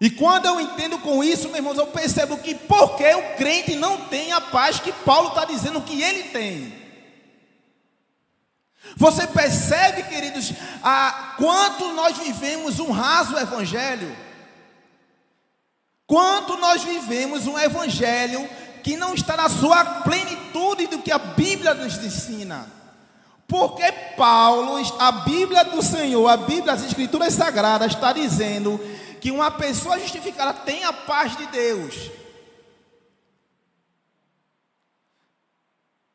E 0.00 0.10
quando 0.10 0.46
eu 0.46 0.60
entendo 0.60 0.98
com 0.98 1.22
isso, 1.22 1.44
meus 1.44 1.58
irmãos, 1.58 1.78
eu 1.78 1.86
percebo 1.86 2.36
que 2.36 2.54
porque 2.54 3.06
o 3.14 3.36
crente 3.36 3.76
não 3.76 3.98
tem 3.98 4.32
a 4.32 4.40
paz 4.40 4.80
que 4.80 4.90
Paulo 4.90 5.28
está 5.28 5.44
dizendo 5.44 5.80
que 5.80 6.02
ele 6.02 6.24
tem. 6.24 6.81
Você 8.96 9.26
percebe, 9.26 10.02
queridos, 10.04 10.52
a 10.82 11.34
quanto 11.38 11.92
nós 11.92 12.18
vivemos 12.18 12.78
um 12.78 12.90
raso 12.90 13.38
evangelho? 13.38 14.14
Quanto 16.06 16.56
nós 16.58 16.82
vivemos 16.82 17.46
um 17.46 17.58
evangelho 17.58 18.48
que 18.82 18.96
não 18.96 19.14
está 19.14 19.36
na 19.36 19.48
sua 19.48 19.84
plenitude 20.02 20.88
do 20.88 20.98
que 20.98 21.10
a 21.10 21.18
Bíblia 21.18 21.74
nos 21.74 21.96
ensina? 21.96 22.66
Porque 23.46 23.90
Paulo, 24.16 24.82
a 24.98 25.12
Bíblia 25.12 25.64
do 25.64 25.82
Senhor, 25.82 26.26
a 26.28 26.36
Bíblia, 26.36 26.72
as 26.72 26.84
Escrituras 26.84 27.34
Sagradas, 27.34 27.92
está 27.92 28.12
dizendo 28.12 28.78
que 29.20 29.30
uma 29.30 29.50
pessoa 29.50 29.98
justificada 29.98 30.52
tem 30.52 30.84
a 30.84 30.92
paz 30.92 31.36
de 31.36 31.46
Deus. 31.46 32.10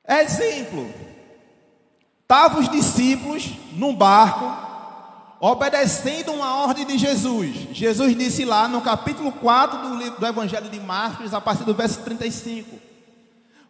Exemplo, 0.07 0.93
Estavam 2.27 2.59
os 2.59 2.67
discípulos 2.67 3.53
num 3.71 3.95
barco, 3.95 4.53
obedecendo 5.39 6.33
uma 6.33 6.57
ordem 6.57 6.85
de 6.85 6.97
Jesus. 6.97 7.69
Jesus 7.71 8.17
disse 8.17 8.43
lá 8.43 8.67
no 8.67 8.81
capítulo 8.81 9.31
4 9.31 9.87
do, 9.87 9.95
livro, 9.95 10.19
do 10.19 10.27
Evangelho 10.27 10.69
de 10.69 10.77
Marcos, 10.77 11.33
a 11.33 11.39
partir 11.39 11.63
do 11.63 11.73
verso 11.73 12.01
35: 12.01 12.77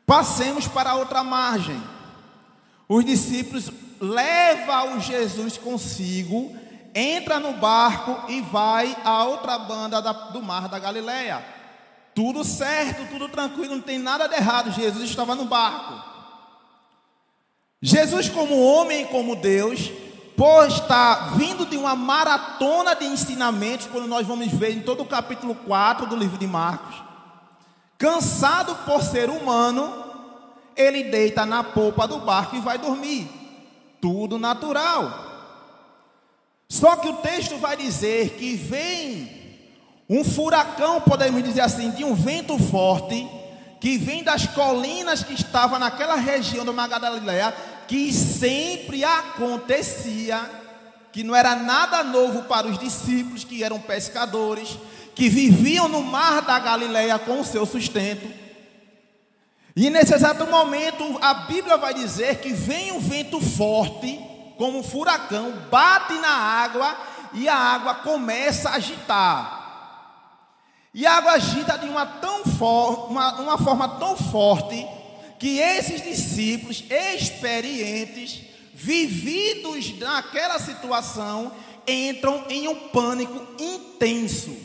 Passemos 0.08 0.68
para 0.68 0.96
outra 0.96 1.24
margem. 1.24 1.80
Os 2.90 3.06
discípulos 3.06 3.70
levam 4.02 4.98
o 4.98 5.02
Jesus 5.02 5.56
consigo, 5.60 6.52
entra 6.96 7.40
no 7.40 7.54
barco 7.54 8.32
e 8.32 8.42
vai 8.42 8.98
à 9.06 9.24
outra 9.26 9.60
banda 9.60 10.02
da, 10.02 10.14
do 10.14 10.42
mar 10.42 10.68
da 10.68 10.80
Galileia. 10.80 11.46
Tudo 12.16 12.44
certo, 12.44 13.08
tudo 13.12 13.30
tranquilo, 13.30 13.76
não 13.76 13.84
tem 13.84 14.00
nada 14.00 14.28
de 14.28 14.34
errado. 14.34 14.72
Jesus 14.72 15.08
estava 15.08 15.36
no 15.36 15.46
barco. 15.46 16.07
Jesus, 17.82 18.28
como 18.28 18.60
homem 18.60 19.04
e 19.04 19.06
como 19.06 19.36
Deus, 19.36 19.92
por 20.36 20.68
estar 20.68 21.38
vindo 21.38 21.66
de 21.66 21.78
uma 21.78 21.96
maratona 21.96 22.96
de 22.96 23.06
ensinamentos, 23.06 23.88
quando 23.88 24.08
nós 24.08 24.26
vamos 24.26 24.52
ver 24.52 24.72
em 24.72 24.82
todo 24.82 25.02
o 25.02 25.06
capítulo 25.06 25.54
4 25.54 26.08
do 26.08 26.16
livro 26.16 26.38
de 26.38 26.48
Marcos, 26.48 26.96
cansado 27.98 28.76
por 28.86 29.02
ser 29.04 29.30
humano, 29.30 30.06
ele 30.76 31.04
deita 31.06 31.46
na 31.46 31.64
polpa 31.64 32.08
do 32.08 32.20
barco 32.20 32.56
e 32.56 32.60
vai 32.60 32.78
dormir. 32.78 33.28
Tudo 34.00 34.38
natural. 34.38 35.26
Só 36.70 36.96
que 36.98 37.10
o 37.10 37.18
texto 37.18 37.58
vai 37.58 37.78
dizer 37.78 38.32
que 38.32 38.56
vem 38.56 39.38
um 40.10 40.24
furacão, 40.24 41.02
podemos 41.02 41.44
dizer 41.44 41.62
assim, 41.62 41.92
de 41.92 42.04
um 42.04 42.14
vento 42.14 42.58
forte 42.58 43.28
que 43.80 43.98
vem 43.98 44.24
das 44.24 44.48
colinas 44.48 45.24
que 45.24 45.34
estava 45.34 45.78
naquela 45.78 46.16
região 46.16 46.66
do 46.66 46.74
Mar 46.74 46.88
Galileia, 46.88 47.54
que 47.88 48.12
sempre 48.12 49.04
acontecia, 49.04 50.40
que 51.12 51.24
não 51.24 51.36
era 51.36 51.56
nada 51.56 52.04
novo 52.04 52.44
para 52.44 52.68
os 52.68 52.78
discípulos 52.78 53.44
que 53.44 53.64
eram 53.64 53.80
pescadores, 53.80 54.78
que 55.16 55.30
viviam 55.30 55.88
no 55.88 56.04
mar 56.04 56.42
da 56.42 56.60
Galileia 56.60 57.18
com 57.18 57.40
o 57.40 57.46
seu 57.46 57.66
sustento. 57.66 58.28
E 59.76 59.90
nesse 59.90 60.14
exato 60.14 60.46
momento, 60.48 61.18
a 61.22 61.34
Bíblia 61.34 61.78
vai 61.78 61.94
dizer 61.94 62.38
que 62.38 62.52
vem 62.52 62.92
um 62.92 63.00
vento 63.00 63.40
forte, 63.40 64.20
como 64.58 64.80
um 64.80 64.84
furacão, 64.84 65.54
bate 65.70 66.14
na 66.14 66.30
água 66.30 66.98
e 67.34 67.48
a 67.48 67.56
água 67.56 67.96
começa 67.96 68.70
a 68.70 68.76
agitar. 68.76 69.57
E 70.98 71.06
água 71.06 71.34
agita 71.34 71.77
de 71.77 71.88
uma, 71.88 72.08
tão 72.08 72.44
for, 72.44 73.12
uma, 73.12 73.39
uma 73.39 73.56
forma 73.60 73.88
tão 74.00 74.18
forte 74.18 74.84
que 75.38 75.60
esses 75.60 76.01
discípulos 76.01 76.84
experientes, 76.89 78.42
vividos 78.74 79.96
naquela 80.00 80.58
situação, 80.58 81.51
entram 81.88 82.46
em 82.50 82.68
um 82.68 82.89
pânico 82.89 83.46
intenso. 83.62 84.58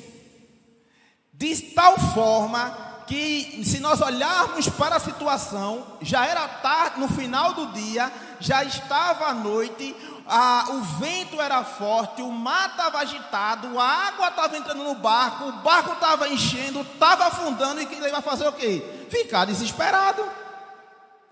De 1.34 1.54
tal 1.74 1.98
forma 1.98 3.04
que, 3.06 3.62
se 3.62 3.78
nós 3.80 4.00
olharmos 4.00 4.70
para 4.70 4.96
a 4.96 5.00
situação, 5.00 5.86
já 6.00 6.24
era 6.24 6.48
tarde, 6.48 6.98
no 6.98 7.08
final 7.08 7.52
do 7.52 7.66
dia, 7.74 8.10
já 8.40 8.64
estava 8.64 9.26
a 9.26 9.34
noite, 9.34 9.94
a, 10.34 10.64
o 10.70 10.80
vento 10.80 11.38
era 11.38 11.62
forte, 11.62 12.22
o 12.22 12.32
mar 12.32 12.70
estava 12.70 13.00
agitado, 13.00 13.78
a 13.78 13.84
água 13.84 14.28
estava 14.28 14.56
entrando 14.56 14.82
no 14.82 14.94
barco, 14.94 15.44
o 15.44 15.52
barco 15.52 15.92
estava 15.92 16.26
enchendo, 16.26 16.80
estava 16.80 17.26
afundando, 17.26 17.82
e 17.82 17.84
ele 17.84 18.10
vai 18.10 18.22
fazer 18.22 18.48
o 18.48 18.52
quê? 18.54 18.82
Ficar 19.10 19.44
desesperado. 19.44 20.24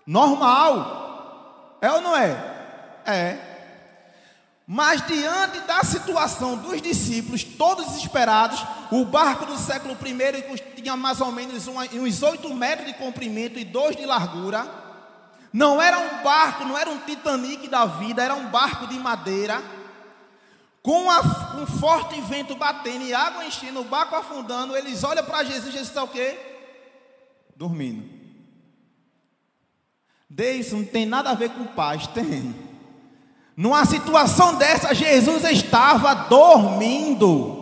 Normal. 0.05 1.79
É 1.81 1.91
ou 1.91 1.99
não 1.99 2.15
é? 2.15 2.29
É. 3.03 3.39
Mas 4.67 5.03
diante 5.07 5.61
da 5.61 5.83
situação 5.83 6.55
dos 6.55 6.79
discípulos, 6.79 7.43
todos 7.43 7.87
desesperados, 7.87 8.63
o 8.91 9.03
barco 9.03 9.47
do 9.47 9.57
século 9.57 9.97
I 10.05 10.75
tinha 10.75 10.95
mais 10.95 11.19
ou 11.19 11.31
menos 11.31 11.67
uns 11.67 12.21
8 12.21 12.53
metros 12.53 12.85
de 12.85 12.93
comprimento 12.93 13.57
e 13.57 13.65
2 13.65 13.95
de 13.95 14.05
largura. 14.05 14.80
Não 15.53 15.81
era 15.81 15.99
um 15.99 16.23
barco, 16.23 16.63
não 16.63 16.77
era 16.77 16.89
um 16.89 16.99
Titanic 16.99 17.67
da 17.67 17.85
vida, 17.85 18.23
era 18.23 18.33
um 18.35 18.47
barco 18.47 18.87
de 18.87 18.97
madeira. 18.97 19.61
Com 20.81 21.07
um 21.07 21.67
forte 21.67 22.19
vento 22.21 22.55
batendo 22.55 23.05
e 23.05 23.13
água 23.13 23.45
enchendo, 23.45 23.81
o 23.81 23.85
barco 23.85 24.15
afundando, 24.15 24.75
eles 24.75 25.03
olham 25.03 25.23
para 25.23 25.43
Jesus 25.43 25.71
Jesus 25.71 25.89
está 25.89 26.03
o 26.03 26.07
quê? 26.07 26.39
Dormindo. 27.55 28.09
Deus 30.27 30.71
não 30.71 30.85
tem 30.85 31.05
nada 31.05 31.31
a 31.31 31.35
ver 31.35 31.49
com 31.49 31.65
paz, 31.65 32.07
tem. 32.07 32.55
Numa 33.55 33.85
situação 33.85 34.55
dessa, 34.55 34.95
Jesus 34.95 35.43
estava 35.43 36.15
dormindo. 36.15 37.60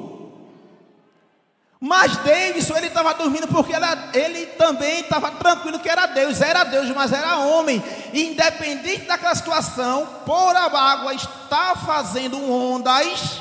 Mas 1.81 2.17
Davidson, 2.17 2.75
ele 2.75 2.87
estava 2.87 3.13
dormindo 3.13 3.47
porque 3.47 3.71
ele 4.13 4.47
também 4.47 4.99
estava 4.99 5.31
tranquilo 5.31 5.79
que 5.79 5.87
era 5.87 6.07
Deus, 6.07 6.41
era 6.41 6.65
Deus, 6.65 6.89
mas 6.89 7.13
era 7.13 7.37
homem. 7.37 7.81
Independente 8.13 9.05
daquela 9.05 9.33
situação, 9.33 10.05
por 10.25 10.55
a 10.55 10.65
água 10.65 11.13
está 11.13 11.77
fazendo 11.77 12.51
ondas, 12.51 13.39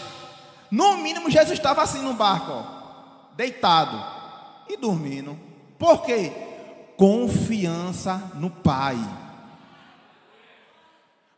no 0.71 0.99
mínimo 0.99 1.29
Jesus 1.29 1.59
estava 1.59 1.83
assim 1.83 2.01
no 2.01 2.15
barco, 2.15 2.53
ó, 2.53 3.35
deitado 3.35 4.01
e 4.69 4.77
dormindo. 4.77 5.37
Por 5.77 6.03
quê? 6.03 6.33
Confiança 6.97 8.31
no 8.37 8.51
Pai. 8.51 8.97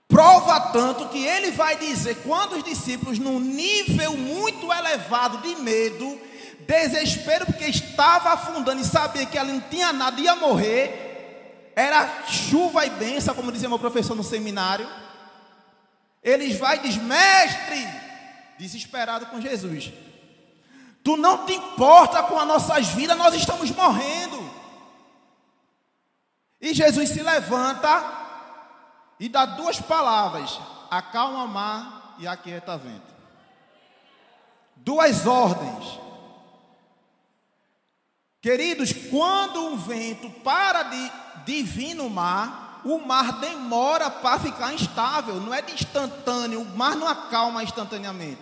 Prova 0.06 0.60
tanto 0.72 1.08
que 1.08 1.24
ele 1.24 1.50
vai 1.52 1.76
dizer, 1.76 2.16
quando 2.24 2.56
os 2.56 2.64
discípulos, 2.64 3.18
num 3.18 3.38
nível 3.38 4.16
muito 4.18 4.70
elevado 4.70 5.38
de 5.38 5.54
medo, 5.62 6.28
desespero, 6.66 7.46
porque 7.46 7.64
estava 7.64 8.30
afundando 8.32 8.80
e 8.80 8.84
sabia 8.84 9.26
que 9.26 9.36
ela 9.36 9.52
não 9.52 9.60
tinha 9.60 9.92
nada, 9.92 10.20
ia 10.20 10.36
morrer, 10.36 11.72
era 11.74 12.26
chuva 12.26 12.84
e 12.86 12.90
benção, 12.90 13.34
como 13.34 13.52
dizia 13.52 13.68
meu 13.68 13.78
professor 13.78 14.14
no 14.14 14.24
seminário. 14.24 14.88
Eles 16.22 16.58
vai 16.58 16.76
e 16.76 16.80
diz, 16.80 16.96
mestre, 16.96 17.88
desesperado 18.58 19.26
com 19.26 19.40
Jesus. 19.40 19.90
Tu 21.02 21.16
não 21.16 21.46
te 21.46 21.54
importa 21.54 22.22
com 22.24 22.38
as 22.38 22.46
nossas 22.46 22.88
vidas, 22.88 23.16
nós 23.16 23.34
estamos 23.34 23.70
morrendo. 23.70 24.60
E 26.60 26.74
Jesus 26.74 27.08
se 27.08 27.22
levanta 27.22 28.18
e 29.18 29.28
dá 29.28 29.46
duas 29.46 29.80
palavras: 29.80 30.60
acalma 30.90 31.46
mar 31.46 32.16
e 32.18 32.28
aquieta 32.28 32.76
vento. 32.76 33.14
Duas 34.76 35.26
ordens. 35.26 35.98
Queridos, 38.40 38.92
quando 39.10 39.66
um 39.66 39.76
vento 39.76 40.30
para 40.42 40.84
de, 41.44 41.62
vir 41.62 41.92
no 41.94 42.08
mar, 42.08 42.80
o 42.84 42.98
mar 42.98 43.32
demora 43.32 44.10
para 44.10 44.40
ficar 44.40 44.72
instável, 44.72 45.34
não 45.34 45.52
é 45.52 45.60
de 45.60 45.74
instantâneo, 45.74 46.62
o 46.62 46.76
mar 46.76 46.96
não 46.96 47.06
acalma 47.06 47.62
instantaneamente. 47.62 48.40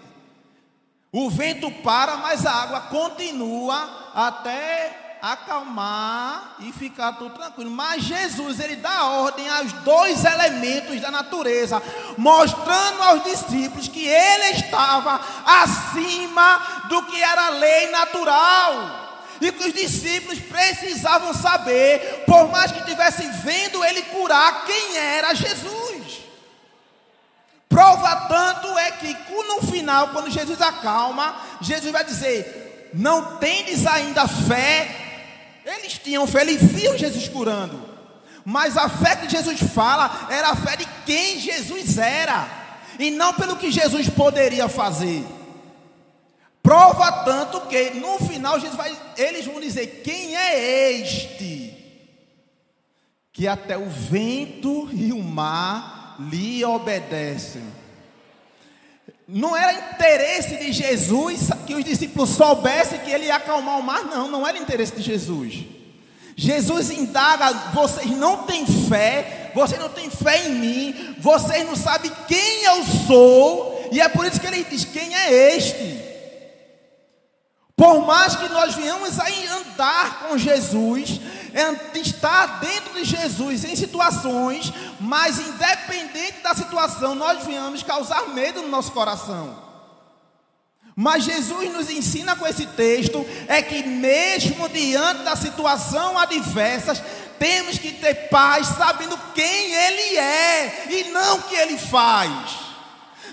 O 1.11 1.29
vento 1.29 1.69
para, 1.83 2.17
mas 2.19 2.47
a 2.47 2.53
água 2.53 2.81
continua 2.83 4.11
até 4.15 5.19
acalmar 5.21 6.57
e 6.61 6.73
ficar 6.73 7.15
tudo 7.15 7.35
tranquilo. 7.35 7.71
Mas 7.71 8.05
Jesus, 8.05 8.61
ele 8.61 8.77
dá 8.77 9.05
ordem 9.05 9.49
aos 9.49 9.73
dois 9.73 10.25
elementos 10.25 11.01
da 11.01 11.11
natureza, 11.11 11.83
mostrando 12.17 13.03
aos 13.03 13.25
discípulos 13.25 13.89
que 13.89 14.07
ele 14.07 14.59
estava 14.59 15.21
acima 15.45 16.85
do 16.89 17.03
que 17.07 17.21
era 17.21 17.47
a 17.47 17.51
lei 17.51 17.91
natural. 17.91 19.08
E 19.41 19.53
que 19.53 19.69
os 19.69 19.75
discípulos 19.75 20.39
precisavam 20.41 21.33
saber, 21.33 22.25
por 22.27 22.49
mais 22.49 22.73
que 22.73 22.79
estivessem 22.81 23.31
vendo 23.43 23.85
ele 23.85 24.03
curar, 24.03 24.65
quem 24.67 24.97
era 24.97 25.35
Jesus. 25.35 26.19
Prova 27.69 28.17
tanto 28.29 28.79
é 28.79 28.91
que 28.93 29.17
no 29.31 29.63
final, 29.63 30.09
quando 30.09 30.31
Jesus 30.31 30.61
acalma, 30.61 31.41
Jesus 31.61 31.93
vai 31.93 32.05
dizer: 32.05 32.91
Não 32.95 33.37
tendes 33.39 33.87
ainda 33.87 34.27
fé 34.27 35.07
eles 35.77 35.99
tinham 35.99 36.27
fé, 36.27 36.41
eles 36.41 36.63
viam 36.63 36.97
Jesus 36.97 37.29
curando. 37.29 37.79
Mas 38.45 38.77
a 38.77 38.89
fé 38.89 39.17
que 39.17 39.29
Jesus 39.29 39.61
fala 39.75 40.29
era 40.31 40.51
a 40.51 40.57
fé 40.57 40.77
de 40.77 40.89
quem 41.05 41.39
Jesus 41.39 41.99
era, 41.99 42.49
e 42.99 43.11
não 43.11 43.35
pelo 43.35 43.57
que 43.57 43.71
Jesus 43.71 44.09
poderia 44.09 44.69
fazer. 44.69 45.25
Prova 46.69 47.11
tanto 47.25 47.63
que 47.63 47.93
no 47.93 48.19
final 48.19 48.61
Jesus 48.61 48.77
vai, 48.77 48.95
eles 49.17 49.47
vão 49.47 49.59
dizer: 49.59 50.03
Quem 50.05 50.37
é 50.37 50.93
este? 51.01 51.75
Que 53.33 53.49
até 53.49 53.79
o 53.79 53.89
vento 53.89 54.87
e 54.93 55.11
o 55.11 55.23
mar 55.23 56.17
lhe 56.31 56.63
obedecem. 56.67 57.63
Não 59.27 59.57
era 59.57 59.95
interesse 59.95 60.59
de 60.59 60.71
Jesus 60.71 61.49
que 61.67 61.75
os 61.75 61.83
discípulos 61.83 62.29
soubessem 62.29 62.99
que 62.99 63.13
ele 63.13 63.25
ia 63.25 63.37
acalmar 63.37 63.79
o 63.79 63.83
mar, 63.83 64.05
não, 64.05 64.31
não 64.31 64.47
era 64.47 64.59
interesse 64.59 64.95
de 64.95 65.01
Jesus. 65.01 65.65
Jesus 66.37 66.91
indaga: 66.91 67.51
vocês 67.73 68.11
não 68.11 68.43
têm 68.45 68.67
fé, 68.67 69.53
vocês 69.55 69.81
não 69.81 69.89
têm 69.89 70.11
fé 70.11 70.47
em 70.47 70.55
mim, 70.57 71.17
vocês 71.19 71.67
não 71.67 71.75
sabem 71.75 72.13
quem 72.27 72.65
eu 72.65 72.85
sou, 73.07 73.89
e 73.91 74.03
é 74.03 74.09
por 74.11 74.27
isso 74.27 74.39
que 74.39 74.47
ele 74.47 74.63
diz: 74.65 74.85
quem 74.85 75.17
é 75.17 75.57
este? 75.57 76.08
Por 77.79 78.05
mais 78.05 78.35
que 78.35 78.49
nós 78.49 78.75
venhamos 78.75 79.21
a 79.21 79.27
andar 79.55 80.19
com 80.19 80.37
Jesus, 80.37 81.21
estar 81.95 82.59
dentro 82.59 82.95
de 82.95 83.05
Jesus 83.05 83.63
em 83.63 83.77
situações, 83.77 84.73
mas 84.99 85.39
independente 85.39 86.41
da 86.43 86.57
situação, 86.57 87.15
nós 87.15 87.45
venhamos 87.45 87.85
causar 87.85 88.31
medo 88.31 88.63
no 88.63 88.69
nosso 88.69 88.91
coração. 88.91 89.63
Mas 90.97 91.23
Jesus 91.23 91.73
nos 91.73 91.89
ensina 91.89 92.35
com 92.35 92.45
esse 92.45 92.67
texto 92.67 93.25
é 93.47 93.63
que 93.63 93.85
mesmo 93.85 94.69
diante 94.69 95.23
da 95.23 95.37
situação 95.37 96.19
adversas, 96.19 97.01
temos 97.39 97.79
que 97.79 97.93
ter 97.93 98.29
paz 98.29 98.67
sabendo 98.77 99.17
quem 99.37 99.73
ele 99.73 100.17
é 100.17 100.87
e 100.91 101.05
não 101.13 101.39
o 101.39 101.43
que 101.43 101.55
ele 101.55 101.79
faz. 101.79 102.68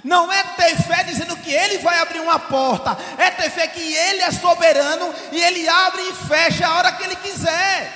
Não 0.05 0.31
é 0.31 0.43
ter 0.43 0.75
fé 0.83 1.03
dizendo 1.03 1.35
que 1.37 1.51
Ele 1.51 1.79
vai 1.79 1.97
abrir 1.97 2.19
uma 2.19 2.37
porta, 2.37 2.95
é 3.17 3.31
ter 3.31 3.49
fé 3.49 3.65
que 3.65 3.81
Ele 3.81 4.21
é 4.21 4.29
soberano 4.29 5.11
e 5.31 5.41
Ele 5.41 5.67
abre 5.67 6.03
e 6.03 6.13
fecha 6.27 6.67
a 6.67 6.77
hora 6.77 6.91
que 6.91 7.03
Ele 7.05 7.15
quiser. 7.15 7.91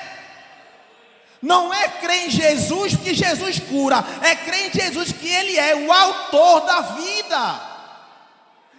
Não 1.40 1.72
é 1.72 1.88
crer 1.88 2.26
em 2.26 2.30
Jesus 2.32 2.96
que 2.96 3.14
Jesus 3.14 3.60
cura, 3.60 4.04
é 4.24 4.34
crer 4.36 4.70
em 4.70 4.72
Jesus 4.74 5.12
que 5.12 5.30
Ele 5.30 5.56
é 5.56 5.76
o 5.76 5.94
autor 5.94 6.62
da 6.62 6.82
vida. 6.82 7.70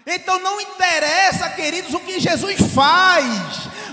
Então 0.04 0.40
não 0.40 0.60
interessa, 0.60 1.50
queridos, 1.50 1.94
o 1.94 2.00
que 2.00 2.18
Jesus 2.18 2.56
faz, 2.74 3.24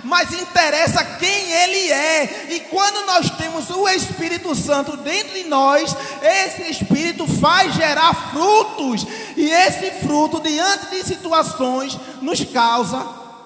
mas 0.03 0.31
interessa 0.31 1.03
quem 1.03 1.51
Ele 1.51 1.91
é. 1.91 2.47
E 2.49 2.59
quando 2.61 3.05
nós 3.05 3.29
temos 3.31 3.69
o 3.69 3.87
Espírito 3.89 4.55
Santo 4.55 4.95
dentro 4.97 5.33
de 5.33 5.43
nós, 5.43 5.95
esse 6.21 6.63
Espírito 6.71 7.27
faz 7.27 7.75
gerar 7.75 8.31
frutos, 8.31 9.05
e 9.37 9.51
esse 9.51 9.91
fruto, 10.03 10.41
diante 10.41 10.89
de 10.89 11.03
situações, 11.03 11.95
nos 12.23 12.43
causa 12.43 12.99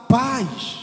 paz. 0.07 0.77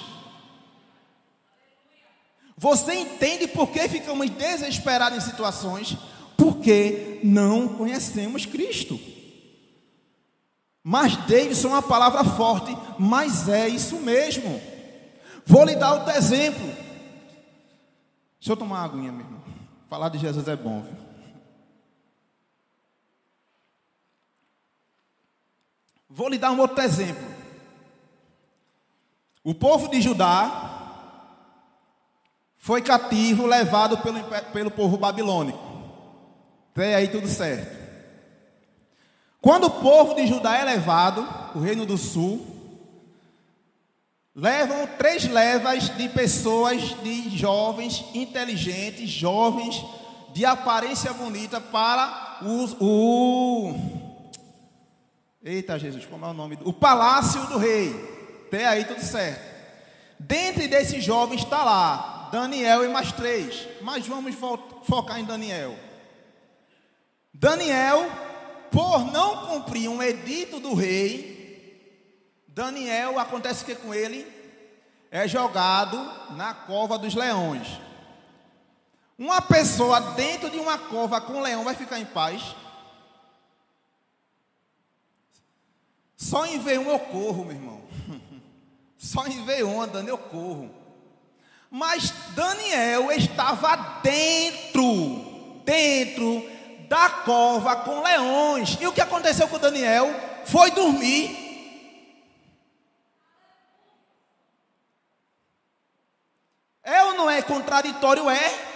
Você 2.59 2.93
entende 2.93 3.49
por 3.49 3.71
que 3.71 3.89
ficamos 3.89 4.29
desesperados 4.29 5.17
em 5.17 5.31
situações? 5.31 5.97
Porque 6.37 7.21
não 7.25 7.69
conhecemos 7.69 8.45
Cristo. 8.45 9.01
Mas 10.85 11.17
Davidson 11.17 11.69
é 11.69 11.73
uma 11.73 11.83
palavra 11.83 12.23
forte, 12.25 12.77
mas 12.99 13.49
é 13.49 13.67
isso 13.67 13.97
mesmo. 13.97 14.61
Vou 15.47 15.65
lhe 15.65 15.75
dar 15.75 15.95
outro 15.95 16.13
exemplo. 16.13 16.67
Deixa 18.39 18.53
eu 18.53 18.57
tomar 18.57 18.81
uma 18.81 18.85
aguinha, 18.85 19.13
meu 19.13 19.25
irmão. 19.25 19.43
Falar 19.89 20.11
de 20.11 20.19
Jesus 20.19 20.47
é 20.49 20.55
bom, 20.55 20.83
viu? 20.83 21.08
Vou 26.09 26.29
lhe 26.29 26.39
dar 26.39 26.51
um 26.51 26.61
outro 26.61 26.83
exemplo. 26.83 27.27
O 29.45 29.55
povo 29.55 29.89
de 29.89 30.01
Judá 30.01 30.69
foi 32.57 32.83
cativo, 32.83 33.47
levado 33.47 33.99
pelo, 33.99 34.23
pelo 34.53 34.71
povo 34.71 34.97
babilônico. 34.97 35.59
Tem 36.75 36.95
aí 36.95 37.09
tudo 37.09 37.29
certo. 37.29 37.79
Quando 39.41 39.65
o 39.65 39.71
povo 39.71 40.15
de 40.15 40.27
Judá 40.27 40.59
é 40.59 40.65
levado, 40.65 41.27
o 41.55 41.61
reino 41.61 41.87
do 41.87 41.97
sul, 41.97 42.47
levam 44.35 44.87
três 44.99 45.25
levas 45.25 45.89
de 45.97 46.09
pessoas, 46.09 46.83
de 47.03 47.37
jovens 47.37 48.05
inteligentes, 48.15 49.09
jovens 49.09 49.85
de 50.33 50.45
aparência 50.45 51.13
bonita 51.13 51.61
para 51.61 52.39
o. 52.81 53.98
Eita 55.43 55.79
Jesus, 55.79 56.05
como 56.07 56.25
é 56.27 56.29
o 56.29 56.35
nome? 56.35 56.59
O 56.65 56.73
palácio 56.73 57.47
do 57.47 57.59
rei. 57.59 57.93
Tem 58.51 58.65
aí 58.65 58.85
tudo 58.85 59.03
certo. 59.03 59.57
Dentre 60.19 60.67
desses 60.67 61.05
jovens 61.05 61.43
está 61.43 61.63
lá 61.63 62.29
Daniel 62.33 62.85
e 62.85 62.89
mais 62.89 63.13
três. 63.13 63.69
Mas 63.81 64.07
vamos 64.07 64.35
focar 64.85 65.21
em 65.21 65.25
Daniel. 65.25 65.77
Daniel 67.33 68.11
por 68.71 69.11
não 69.13 69.47
cumprir 69.47 69.89
um 69.89 70.03
edito 70.03 70.61
do 70.61 70.75
rei, 70.75 71.39
Daniel, 72.47 73.19
acontece 73.19 73.65
que 73.65 73.75
com 73.75 73.95
ele 73.95 74.27
é 75.11 75.27
jogado 75.27 75.97
na 76.35 76.53
cova 76.53 76.99
dos 76.99 77.15
leões. 77.15 77.81
Uma 79.17 79.41
pessoa 79.41 80.01
dentro 80.13 80.51
de 80.51 80.59
uma 80.59 80.79
cova 80.79 81.21
com 81.21 81.35
um 81.35 81.41
leão 81.41 81.65
vai 81.65 81.75
ficar 81.75 81.99
em 81.99 82.05
paz? 82.05 82.55
Só 86.19 86.45
em 86.45 86.59
ver 86.59 86.81
um 86.81 86.91
eu 86.91 86.99
corro, 86.99 87.45
meu 87.45 87.55
irmão. 87.55 87.81
Só 88.99 89.25
em 89.25 89.45
ver 89.45 89.65
um 89.65 89.81
andando 89.81 90.09
eu 90.09 90.19
corro. 90.19 90.69
Mas 91.71 92.11
Daniel 92.35 93.13
estava 93.13 94.01
dentro, 94.03 95.63
dentro 95.65 96.45
da 96.89 97.09
cova 97.09 97.77
com 97.77 98.03
leões. 98.03 98.77
E 98.81 98.87
o 98.89 98.93
que 98.93 99.01
aconteceu 99.01 99.47
com 99.47 99.61
Daniel? 99.61 100.09
Foi 100.45 100.73
dormir. 100.73 101.47
É 106.83 107.05
ou 107.05 107.15
não 107.15 107.31
é 107.31 107.43
contraditório? 107.43 108.29
É. 108.29 108.68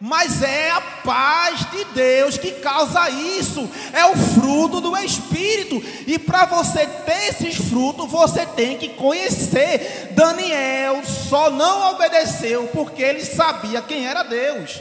Mas 0.00 0.42
é 0.42 0.70
a 0.70 0.80
paz 0.80 1.68
de 1.72 1.84
Deus 1.86 2.38
que 2.38 2.52
causa 2.52 3.10
isso. 3.10 3.68
É 3.92 4.06
o 4.06 4.16
fruto 4.16 4.80
do 4.80 4.96
Espírito. 4.96 5.82
E 6.06 6.18
para 6.18 6.46
você 6.46 6.86
ter 6.86 7.30
esses 7.30 7.56
frutos, 7.56 8.08
você 8.08 8.46
tem 8.46 8.78
que 8.78 8.90
conhecer. 8.90 10.12
Daniel 10.12 11.02
só 11.04 11.50
não 11.50 11.90
obedeceu 11.94 12.68
porque 12.72 13.02
ele 13.02 13.24
sabia 13.24 13.82
quem 13.82 14.06
era 14.06 14.22
Deus. 14.22 14.80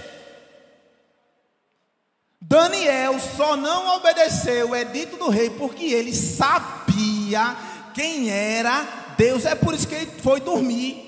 Daniel 2.39 3.19
só 3.19 3.57
não 3.57 3.97
obedeceu 3.97 4.69
o 4.69 4.75
edito 4.75 5.17
do 5.17 5.29
rei 5.29 5.49
porque 5.49 5.85
ele 5.85 6.13
sabia 6.13 7.57
quem 7.93 8.29
era 8.29 9.15
Deus. 9.17 9.45
É 9.45 9.55
por 9.55 9.73
isso 9.73 9.87
que 9.87 9.95
ele 9.95 10.11
foi 10.21 10.39
dormir. 10.39 11.06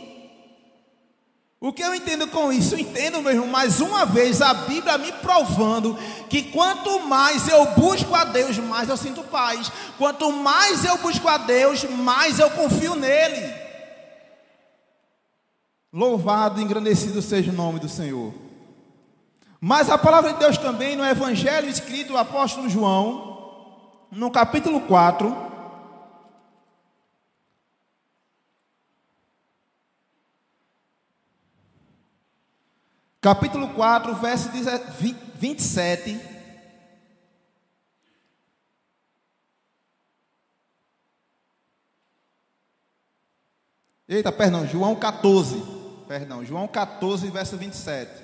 O 1.62 1.74
que 1.74 1.84
eu 1.84 1.94
entendo 1.94 2.26
com 2.28 2.54
isso? 2.54 2.76
Eu 2.76 2.80
entendo, 2.80 3.22
meu 3.22 3.34
irmão, 3.34 3.48
mais 3.48 3.82
uma 3.82 4.06
vez 4.06 4.42
a 4.42 4.54
Bíblia 4.54 4.98
me 4.98 5.12
provando 5.12 5.98
que 6.30 6.44
quanto 6.44 7.02
mais 7.02 7.50
eu 7.50 7.66
busco 7.76 8.16
a 8.16 8.24
Deus, 8.24 8.58
mais 8.58 8.88
eu 8.88 8.96
sinto 8.96 9.24
paz. 9.24 9.70
Quanto 9.98 10.32
mais 10.32 10.86
eu 10.86 10.98
busco 11.00 11.28
a 11.28 11.38
Deus, 11.38 11.84
mais 11.84 12.40
eu 12.40 12.50
confio 12.52 12.96
nele. 12.96 13.54
Louvado 15.92 16.62
e 16.62 16.64
engrandecido 16.64 17.22
seja 17.22 17.52
o 17.52 17.56
nome 17.56 17.80
do 17.80 17.90
Senhor. 17.90 18.34
Mas 19.60 19.90
a 19.90 19.98
palavra 19.98 20.32
de 20.32 20.40
Deus 20.40 20.58
também 20.58 20.96
no 20.96 21.06
Evangelho 21.06 21.68
escrito 21.68 22.14
do 22.14 22.18
apóstolo 22.18 22.70
João, 22.70 24.08
no 24.10 24.32
capítulo 24.32 24.80
4, 24.82 25.49
capítulo 33.22 33.74
4, 33.74 34.16
verso 34.16 34.50
27. 35.36 36.20
Eita, 44.08 44.32
perdão, 44.32 44.66
João 44.66 44.96
14. 44.96 45.62
Perdão, 46.08 46.44
João 46.44 46.68
14, 46.68 47.30
verso 47.30 47.58
27. 47.58 48.24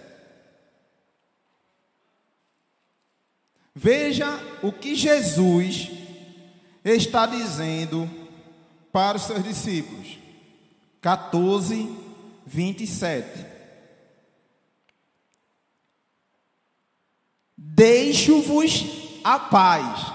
Veja 3.76 4.28
o 4.64 4.72
que 4.72 4.96
Jesus 4.96 5.92
está 6.84 7.26
dizendo 7.26 8.10
para 8.92 9.18
os 9.18 9.24
seus 9.24 9.44
discípulos. 9.44 10.18
14, 11.02 11.96
27. 12.46 13.55
Deixo-vos 17.58 18.86
a 19.24 19.40
paz, 19.40 20.06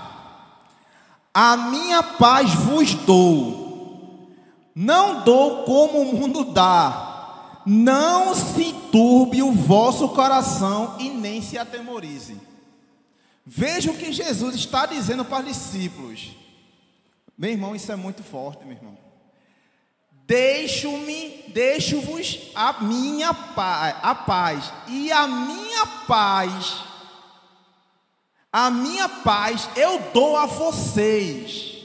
a 1.33 1.57
minha 1.57 2.03
paz 2.03 2.55
vos 2.55 2.95
dou, 2.95 4.29
não 4.75 5.25
dou 5.25 5.65
como 5.65 6.01
o 6.01 6.17
mundo 6.17 6.45
dá, 6.45 7.63
não 7.67 8.35
se 8.35 8.73
turbe 8.93 9.43
o 9.43 9.53
vosso 9.53 10.09
coração 10.11 10.97
e 10.99 11.09
nem 11.09 11.41
se 11.41 11.57
atemorize. 11.57 12.41
Veja 13.45 13.91
o 13.91 13.97
que 13.97 14.13
Jesus 14.13 14.55
está 14.55 14.87
dizendo 14.87 15.25
para 15.25 15.41
os 15.41 15.47
discípulos. 15.47 16.37
Meu 17.37 17.51
irmão, 17.51 17.75
isso 17.75 17.91
é 17.91 17.97
muito 17.97 18.23
forte, 18.23 18.65
meu 18.65 18.77
irmão. 18.77 18.97
Deixo-me, 20.27 21.45
deixo-vos 21.49 22.39
a 22.55 22.81
minha 22.81 23.35
paz, 23.35 23.97
a 24.03 24.15
paz, 24.15 24.73
e 24.87 25.11
a 25.11 25.27
minha 25.27 25.87
paz, 26.07 26.85
a 28.53 28.71
minha 28.71 29.09
paz 29.09 29.69
eu 29.77 30.01
dou 30.13 30.37
a 30.37 30.47
vocês. 30.47 31.79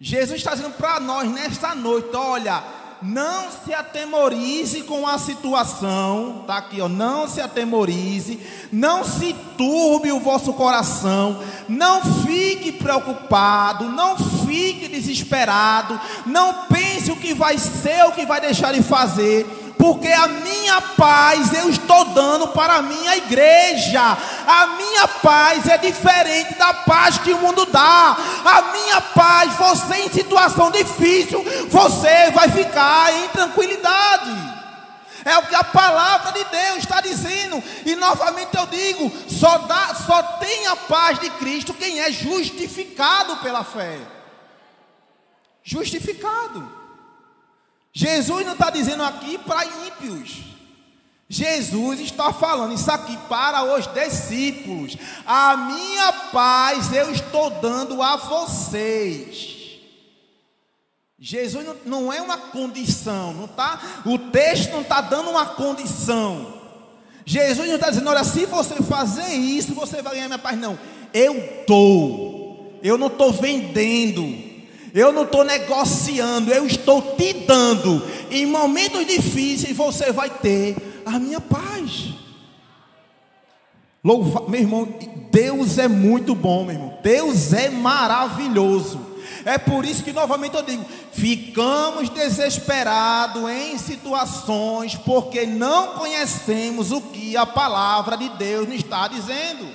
Jesus 0.00 0.38
está 0.38 0.54
dizendo 0.54 0.74
para 0.74 0.98
nós 0.98 1.30
nesta 1.30 1.74
noite: 1.74 2.14
olha, 2.16 2.62
não 3.02 3.50
se 3.50 3.74
atemorize 3.74 4.82
com 4.82 5.06
a 5.06 5.18
situação, 5.18 6.44
tá 6.46 6.56
aqui, 6.58 6.80
ó, 6.80 6.88
não 6.88 7.28
se 7.28 7.40
atemorize, 7.40 8.40
não 8.72 9.04
se 9.04 9.32
turbe 9.56 10.12
o 10.12 10.20
vosso 10.20 10.52
coração, 10.54 11.40
não 11.68 12.00
fique 12.24 12.72
preocupado, 12.72 13.84
não 13.84 14.16
fique 14.46 14.88
desesperado, 14.88 16.00
não 16.26 16.66
pense 16.66 17.10
o 17.10 17.16
que 17.16 17.34
vai 17.34 17.58
ser, 17.58 18.04
o 18.06 18.12
que 18.12 18.26
vai 18.26 18.40
deixar 18.40 18.72
de 18.72 18.82
fazer, 18.82 19.46
porque 19.82 20.12
a 20.12 20.28
minha 20.28 20.80
paz 20.80 21.52
eu 21.54 21.68
estou 21.68 22.04
dando 22.04 22.46
para 22.46 22.74
a 22.74 22.82
minha 22.82 23.16
igreja. 23.16 24.16
A 24.46 24.66
minha 24.76 25.08
paz 25.08 25.66
é 25.66 25.76
diferente 25.76 26.54
da 26.54 26.72
paz 26.72 27.18
que 27.18 27.32
o 27.32 27.38
mundo 27.38 27.66
dá. 27.66 28.16
A 28.44 28.62
minha 28.70 29.00
paz, 29.00 29.56
você 29.56 30.04
em 30.04 30.08
situação 30.08 30.70
difícil, 30.70 31.44
você 31.68 32.30
vai 32.30 32.48
ficar 32.48 33.12
em 33.12 33.28
tranquilidade. 33.30 34.30
É 35.24 35.36
o 35.38 35.46
que 35.48 35.54
a 35.56 35.64
palavra 35.64 36.30
de 36.30 36.44
Deus 36.44 36.78
está 36.78 37.00
dizendo. 37.00 37.60
E 37.84 37.96
novamente 37.96 38.56
eu 38.56 38.66
digo: 38.66 39.10
só, 39.28 39.58
dá, 39.58 39.96
só 39.96 40.22
tem 40.38 40.64
a 40.68 40.76
paz 40.76 41.18
de 41.18 41.28
Cristo 41.30 41.74
quem 41.74 41.98
é 41.98 42.12
justificado 42.12 43.38
pela 43.38 43.64
fé. 43.64 43.98
Justificado. 45.64 46.81
Jesus 47.92 48.46
não 48.46 48.54
está 48.54 48.70
dizendo 48.70 49.02
aqui 49.02 49.36
para 49.38 49.66
ímpios. 49.66 50.52
Jesus 51.28 52.00
está 52.00 52.32
falando 52.32 52.74
isso 52.74 52.90
aqui 52.90 53.16
para 53.28 53.64
os 53.74 53.86
discípulos. 53.92 54.96
A 55.26 55.56
minha 55.56 56.12
paz 56.32 56.92
eu 56.92 57.10
estou 57.10 57.48
dando 57.48 58.02
a 58.02 58.16
vocês. 58.16 59.60
Jesus 61.18 61.64
não, 61.64 61.76
não 61.86 62.12
é 62.12 62.20
uma 62.20 62.36
condição, 62.36 63.32
não 63.32 63.46
tá? 63.46 63.80
O 64.04 64.18
texto 64.18 64.72
não 64.72 64.80
está 64.80 65.00
dando 65.00 65.30
uma 65.30 65.46
condição. 65.46 66.60
Jesus 67.24 67.68
não 67.68 67.76
está 67.76 67.90
dizendo, 67.90 68.10
olha, 68.10 68.24
se 68.24 68.44
você 68.44 68.82
fazer 68.82 69.32
isso, 69.32 69.74
você 69.74 70.02
vai 70.02 70.14
ganhar 70.14 70.26
minha 70.26 70.38
paz. 70.38 70.58
Não, 70.58 70.78
eu 71.14 71.64
dou. 71.66 72.78
eu 72.82 72.98
não 72.98 73.06
estou 73.06 73.32
vendendo. 73.32 74.51
Eu 74.94 75.12
não 75.12 75.24
estou 75.24 75.42
negociando, 75.42 76.52
eu 76.52 76.66
estou 76.66 77.16
te 77.16 77.32
dando. 77.32 78.02
Em 78.30 78.44
momentos 78.46 79.06
difíceis 79.06 79.76
você 79.76 80.12
vai 80.12 80.28
ter 80.28 80.76
a 81.06 81.18
minha 81.18 81.40
paz. 81.40 82.12
Louva, 84.04 84.48
meu 84.48 84.60
irmão, 84.60 84.88
Deus 85.30 85.78
é 85.78 85.86
muito 85.88 86.34
bom, 86.34 86.64
meu 86.64 86.74
irmão. 86.74 86.98
Deus 87.02 87.52
é 87.52 87.70
maravilhoso. 87.70 89.12
É 89.44 89.58
por 89.58 89.84
isso 89.84 90.02
que 90.02 90.12
novamente 90.12 90.56
eu 90.56 90.62
digo: 90.62 90.84
ficamos 91.12 92.08
desesperados 92.10 93.48
em 93.50 93.78
situações 93.78 94.96
porque 94.96 95.46
não 95.46 95.94
conhecemos 95.94 96.90
o 96.90 97.00
que 97.00 97.36
a 97.36 97.46
palavra 97.46 98.16
de 98.16 98.28
Deus 98.30 98.68
nos 98.68 98.76
está 98.76 99.08
dizendo. 99.08 99.66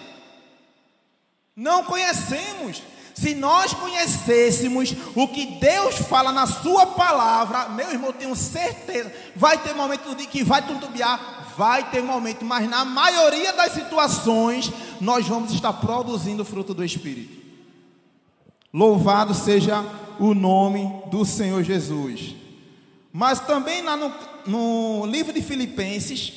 Não 1.55 1.83
conhecemos. 1.83 2.83
Se 3.19 3.33
nós 3.33 3.73
conhecêssemos 3.73 4.93
o 5.15 5.27
que 5.27 5.57
Deus 5.59 5.95
fala 5.95 6.31
na 6.31 6.45
Sua 6.45 6.85
palavra, 6.85 7.69
meu 7.69 7.89
irmão, 7.89 8.13
tenho 8.13 8.35
certeza, 8.35 9.11
vai 9.35 9.57
ter 9.57 9.73
momento 9.73 10.13
de 10.13 10.27
que 10.27 10.43
vai 10.43 10.61
tuntubiar, 10.61 11.53
vai 11.57 11.89
ter 11.89 12.03
momento, 12.03 12.45
mas 12.45 12.69
na 12.69 12.85
maioria 12.85 13.53
das 13.53 13.71
situações, 13.71 14.71
nós 15.01 15.27
vamos 15.27 15.51
estar 15.51 15.73
produzindo 15.73 16.43
o 16.43 16.45
fruto 16.45 16.75
do 16.75 16.83
Espírito. 16.85 17.41
Louvado 18.71 19.33
seja 19.33 19.83
o 20.19 20.35
nome 20.35 21.01
do 21.09 21.25
Senhor 21.25 21.63
Jesus. 21.63 22.35
Mas 23.11 23.39
também 23.39 23.81
lá 23.81 23.97
no, 23.97 24.13
no 24.45 25.07
livro 25.07 25.33
de 25.33 25.41
Filipenses, 25.41 26.33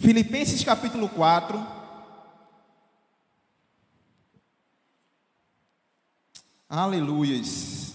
Filipenses 0.00 0.64
capítulo 0.64 1.10
4. 1.10 1.62
Aleluias. 6.66 7.94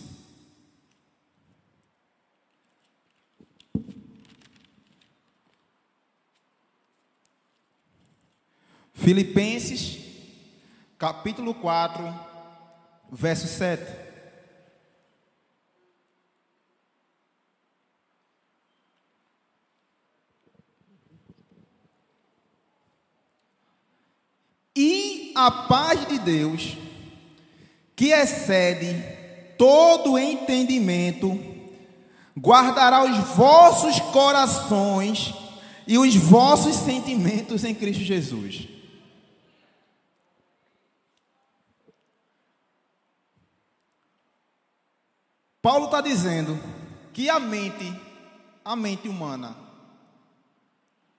Filipenses 8.93 9.97
capítulo 10.99 11.55
4, 11.55 12.03
verso 13.11 13.47
7. 13.47 14.04
E 24.75 25.31
a 25.35 25.49
paz 25.49 26.05
de 26.07 26.19
Deus, 26.19 26.77
que 27.95 28.11
excede 28.11 29.01
todo 29.57 30.19
entendimento, 30.19 31.39
guardará 32.37 33.03
os 33.03 33.17
vossos 33.35 33.99
corações 34.11 35.33
e 35.87 35.97
os 35.97 36.15
vossos 36.15 36.75
sentimentos 36.75 37.63
em 37.63 37.73
Cristo 37.73 38.03
Jesus. 38.03 38.67
Paulo 45.61 45.85
está 45.85 46.01
dizendo 46.01 46.59
que 47.11 47.29
a 47.29 47.39
mente, 47.39 47.91
a 48.63 48.75
mente 48.75 49.07
humana, 49.07 49.55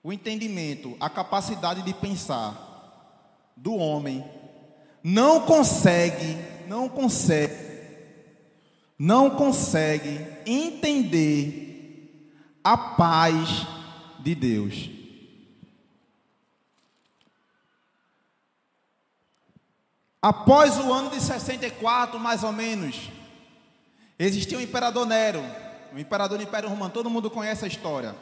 o 0.01 0.13
entendimento, 0.13 0.95
a 1.01 1.09
capacidade 1.09 1.81
de 1.81 1.93
pensar, 1.93 2.66
do 3.57 3.75
homem 3.75 4.23
não 5.03 5.41
consegue, 5.41 6.37
não 6.67 6.89
consegue, 6.89 7.55
não 8.97 9.29
consegue 9.29 10.25
entender 10.45 12.27
a 12.63 12.77
paz 12.77 13.65
de 14.19 14.35
Deus. 14.35 14.89
Após 20.21 20.77
o 20.77 20.91
ano 20.91 21.09
de 21.11 21.21
64, 21.21 22.19
mais 22.19 22.43
ou 22.43 22.51
menos, 22.51 23.09
existia 24.19 24.57
o 24.57 24.61
imperador 24.61 25.05
Nero, 25.05 25.41
o 25.93 25.99
imperador 25.99 26.37
do 26.37 26.43
Império 26.43 26.67
Romano, 26.67 26.93
todo 26.93 27.09
mundo 27.09 27.29
conhece 27.29 27.63
a 27.63 27.67
história. 27.67 28.13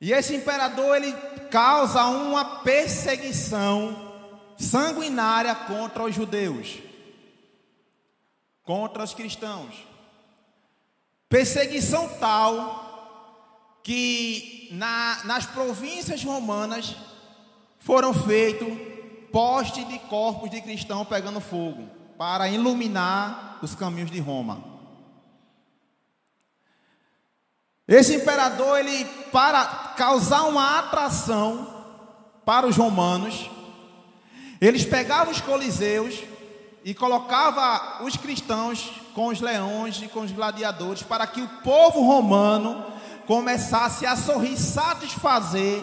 E 0.00 0.12
esse 0.12 0.34
imperador 0.34 0.96
ele 0.96 1.12
causa 1.50 2.04
uma 2.06 2.62
perseguição 2.62 4.14
sanguinária 4.58 5.54
contra 5.54 6.02
os 6.04 6.14
judeus, 6.14 6.78
contra 8.62 9.02
os 9.02 9.14
cristãos. 9.14 9.86
Perseguição 11.28 12.08
tal 12.20 12.84
que 13.82 14.68
na, 14.72 15.24
nas 15.24 15.46
províncias 15.46 16.22
romanas 16.22 16.94
foram 17.78 18.12
feitos 18.12 18.68
postes 19.32 19.86
de 19.88 19.98
corpos 20.00 20.50
de 20.50 20.60
cristãos 20.60 21.06
pegando 21.06 21.40
fogo 21.40 21.88
para 22.18 22.48
iluminar 22.48 23.58
os 23.62 23.74
caminhos 23.74 24.10
de 24.10 24.18
Roma. 24.18 24.76
Esse 27.86 28.16
imperador, 28.16 28.78
ele, 28.78 29.04
para 29.30 29.85
causar 29.96 30.42
uma 30.44 30.78
atração 30.78 31.66
para 32.44 32.66
os 32.66 32.76
romanos, 32.76 33.50
eles 34.60 34.84
pegavam 34.84 35.32
os 35.32 35.40
coliseus 35.40 36.22
e 36.84 36.94
colocava 36.94 38.04
os 38.04 38.16
cristãos 38.16 38.90
com 39.12 39.28
os 39.28 39.40
leões 39.40 40.00
e 40.02 40.08
com 40.08 40.20
os 40.20 40.30
gladiadores 40.30 41.02
para 41.02 41.26
que 41.26 41.40
o 41.40 41.48
povo 41.64 42.02
romano 42.02 42.84
começasse 43.26 44.06
a 44.06 44.14
sorrir, 44.14 44.56
satisfazer 44.56 45.82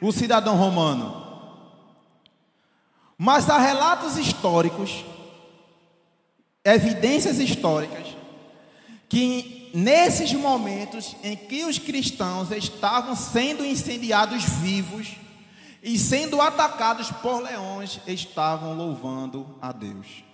o 0.00 0.10
cidadão 0.10 0.56
romano. 0.56 1.24
Mas 3.16 3.48
há 3.48 3.58
relatos 3.58 4.18
históricos, 4.18 5.04
evidências 6.64 7.38
históricas, 7.38 8.08
que 9.08 9.55
nesses 9.76 10.32
momentos 10.32 11.14
em 11.22 11.36
que 11.36 11.66
os 11.66 11.78
cristãos 11.78 12.50
estavam 12.50 13.14
sendo 13.14 13.62
incendiados 13.62 14.42
vivos 14.42 15.16
e 15.82 15.98
sendo 15.98 16.40
atacados 16.40 17.10
por 17.10 17.42
leões, 17.42 18.00
estavam 18.06 18.74
louvando 18.74 19.58
a 19.60 19.72
Deus. 19.72 20.24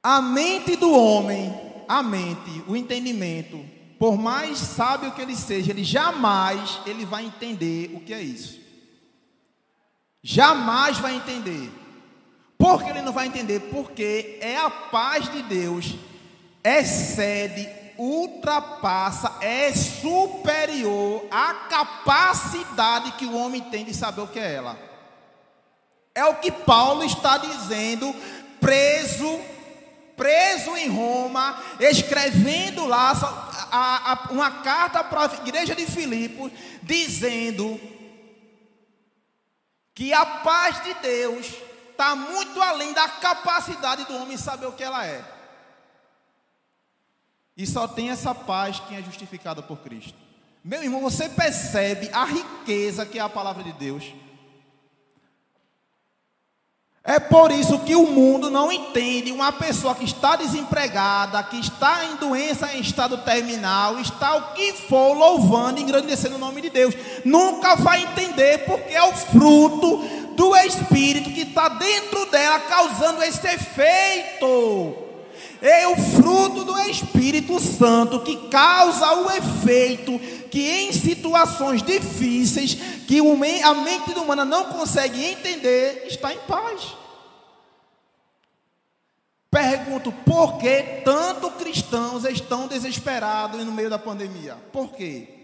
A 0.00 0.22
mente 0.22 0.76
do 0.76 0.92
homem, 0.92 1.52
a 1.88 2.00
mente, 2.00 2.62
o 2.68 2.76
entendimento, 2.76 3.58
por 3.98 4.16
mais 4.16 4.58
sábio 4.58 5.10
que 5.10 5.22
ele 5.22 5.34
seja, 5.34 5.72
ele 5.72 5.82
jamais 5.82 6.78
ele 6.86 7.04
vai 7.04 7.24
entender 7.24 7.90
o 7.96 8.00
que 8.00 8.14
é 8.14 8.22
isso. 8.22 8.60
Jamais 10.22 10.98
vai 10.98 11.16
entender. 11.16 11.85
Por 12.66 12.82
que 12.82 12.90
ele 12.90 13.00
não 13.00 13.12
vai 13.12 13.28
entender? 13.28 13.60
Porque 13.70 14.38
é 14.40 14.56
a 14.56 14.68
paz 14.68 15.30
de 15.30 15.40
Deus, 15.40 15.94
excede, 16.64 17.68
ultrapassa, 17.96 19.36
é 19.40 19.72
superior 19.72 21.24
à 21.30 21.54
capacidade 21.70 23.12
que 23.12 23.24
o 23.24 23.36
homem 23.36 23.60
tem 23.62 23.84
de 23.84 23.94
saber 23.94 24.22
o 24.22 24.26
que 24.26 24.40
é 24.40 24.54
ela. 24.54 24.76
É 26.12 26.24
o 26.24 26.34
que 26.34 26.50
Paulo 26.50 27.04
está 27.04 27.38
dizendo, 27.38 28.12
preso, 28.60 29.38
preso 30.16 30.76
em 30.76 30.88
Roma, 30.88 31.62
escrevendo 31.78 32.84
lá 32.84 33.12
a, 33.70 34.12
a, 34.12 34.28
uma 34.32 34.50
carta 34.50 35.04
para 35.04 35.20
a 35.20 35.34
igreja 35.36 35.76
de 35.76 35.86
Filipos, 35.86 36.50
dizendo 36.82 37.80
que 39.94 40.12
a 40.12 40.26
paz 40.26 40.82
de 40.82 40.94
Deus 40.94 41.66
está 41.96 42.14
muito 42.14 42.60
além 42.60 42.92
da 42.92 43.08
capacidade 43.08 44.04
do 44.04 44.14
homem 44.16 44.36
saber 44.36 44.66
o 44.66 44.72
que 44.72 44.84
ela 44.84 45.04
é. 45.06 45.24
E 47.56 47.66
só 47.66 47.88
tem 47.88 48.10
essa 48.10 48.34
paz 48.34 48.80
quem 48.86 48.98
é 48.98 49.02
justificado 49.02 49.62
por 49.62 49.78
Cristo. 49.78 50.14
Meu 50.62 50.82
irmão, 50.82 51.00
você 51.00 51.26
percebe 51.26 52.10
a 52.12 52.24
riqueza 52.24 53.06
que 53.06 53.18
é 53.18 53.22
a 53.22 53.30
palavra 53.30 53.64
de 53.64 53.72
Deus. 53.72 54.04
É 57.02 57.20
por 57.20 57.52
isso 57.52 57.78
que 57.78 57.94
o 57.94 58.04
mundo 58.04 58.50
não 58.50 58.70
entende 58.70 59.30
uma 59.30 59.52
pessoa 59.52 59.94
que 59.94 60.04
está 60.04 60.34
desempregada, 60.34 61.40
que 61.44 61.56
está 61.56 62.04
em 62.04 62.16
doença 62.16 62.74
em 62.74 62.80
estado 62.80 63.18
terminal, 63.18 63.98
está 64.00 64.34
o 64.34 64.52
que 64.54 64.72
for 64.72 65.14
louvando 65.14 65.78
e 65.78 65.84
engrandecendo 65.84 66.34
o 66.34 66.38
nome 66.38 66.60
de 66.60 66.68
Deus. 66.68 66.94
Nunca 67.24 67.76
vai 67.76 68.02
entender 68.02 68.66
porque 68.66 68.92
é 68.92 69.02
o 69.04 69.14
fruto 69.14 70.25
do 70.36 70.54
Espírito 70.56 71.30
que 71.30 71.40
está 71.40 71.68
dentro 71.68 72.26
dela 72.26 72.60
causando 72.60 73.22
esse 73.22 73.46
efeito. 73.48 75.04
É 75.60 75.88
o 75.88 75.96
fruto 75.96 76.64
do 76.64 76.78
Espírito 76.80 77.58
Santo 77.58 78.20
que 78.20 78.48
causa 78.48 79.14
o 79.14 79.30
efeito 79.30 80.18
que 80.50 80.60
em 80.60 80.92
situações 80.92 81.82
difíceis 81.82 82.74
que 83.06 83.18
a 83.64 83.74
mente 83.74 84.12
humana 84.18 84.44
não 84.44 84.66
consegue 84.66 85.24
entender, 85.24 86.04
está 86.06 86.32
em 86.32 86.38
paz. 86.40 86.94
Pergunto, 89.50 90.12
por 90.12 90.58
que 90.58 90.82
tanto 91.04 91.50
cristãos 91.52 92.24
estão 92.24 92.68
desesperados 92.68 93.64
no 93.64 93.72
meio 93.72 93.88
da 93.88 93.98
pandemia? 93.98 94.56
Por 94.70 94.92
quê? 94.92 95.35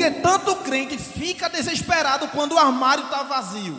Porque 0.00 0.22
tanto 0.22 0.56
crente 0.62 0.96
fica 0.96 1.50
desesperado 1.50 2.26
quando 2.28 2.52
o 2.52 2.58
armário 2.58 3.04
está 3.04 3.22
vazio. 3.22 3.76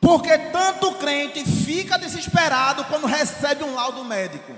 Porque 0.00 0.38
tanto 0.52 0.94
crente 0.94 1.44
fica 1.44 1.98
desesperado 1.98 2.84
quando 2.84 3.08
recebe 3.08 3.64
um 3.64 3.74
laudo 3.74 4.04
médico. 4.04 4.54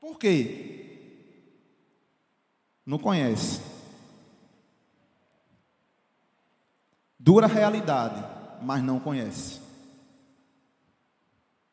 Por 0.00 0.18
quê? 0.18 1.50
Não 2.86 2.96
conhece. 2.96 3.60
Dura 7.18 7.46
realidade, 7.46 8.24
mas 8.62 8.82
não 8.82 8.98
conhece. 8.98 9.60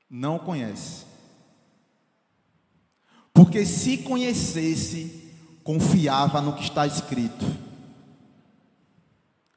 Não 0.09 0.37
conhece. 0.37 1.05
Porque 3.33 3.65
se 3.65 3.99
conhecesse, 3.99 5.28
confiava 5.69 6.41
no 6.41 6.53
que 6.53 6.63
está 6.63 6.87
escrito. 6.87 7.45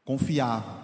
Confiava. 0.05 0.83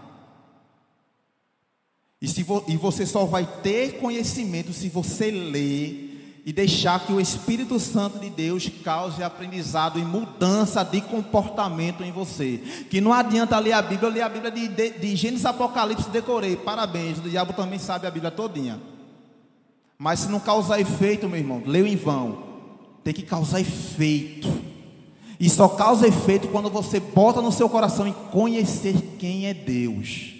E, 2.18 2.26
se 2.26 2.42
vo, 2.42 2.64
e 2.66 2.78
você 2.78 3.04
só 3.04 3.26
vai 3.26 3.46
ter 3.62 3.98
conhecimento 3.98 4.72
se 4.72 4.88
você 4.88 5.30
ler 5.30 6.40
e 6.46 6.50
deixar 6.50 7.04
que 7.04 7.12
o 7.12 7.20
Espírito 7.20 7.78
Santo 7.78 8.18
de 8.18 8.30
Deus 8.30 8.70
cause 8.82 9.22
aprendizado 9.22 9.98
e 9.98 10.02
mudança 10.02 10.82
de 10.82 11.02
comportamento 11.02 12.02
em 12.02 12.10
você. 12.10 12.62
Que 12.88 12.98
não 12.98 13.12
adianta 13.12 13.58
ler 13.58 13.72
a 13.72 13.82
Bíblia, 13.82 14.08
li 14.08 14.22
a 14.22 14.30
Bíblia 14.30 14.50
de, 14.50 14.66
de, 14.68 14.90
de 14.92 15.14
Gênesis 15.14 15.44
Apocalipse, 15.44 16.08
decorei, 16.08 16.56
parabéns, 16.56 17.18
o 17.18 17.28
diabo 17.28 17.52
também 17.52 17.78
sabe 17.78 18.06
a 18.06 18.10
Bíblia 18.10 18.30
todinha. 18.30 18.80
Mas 19.98 20.20
se 20.20 20.30
não 20.30 20.40
causar 20.40 20.80
efeito, 20.80 21.28
meu 21.28 21.38
irmão, 21.38 21.62
leu 21.66 21.86
em 21.86 21.96
vão. 21.96 22.44
Tem 23.04 23.12
que 23.12 23.22
causar 23.22 23.60
efeito. 23.60 24.77
E 25.38 25.48
só 25.48 25.68
causa 25.68 26.08
efeito 26.08 26.48
quando 26.48 26.68
você 26.68 26.98
bota 26.98 27.40
no 27.40 27.52
seu 27.52 27.68
coração 27.68 28.06
em 28.06 28.12
conhecer 28.12 29.16
quem 29.18 29.46
é 29.46 29.54
Deus. 29.54 30.34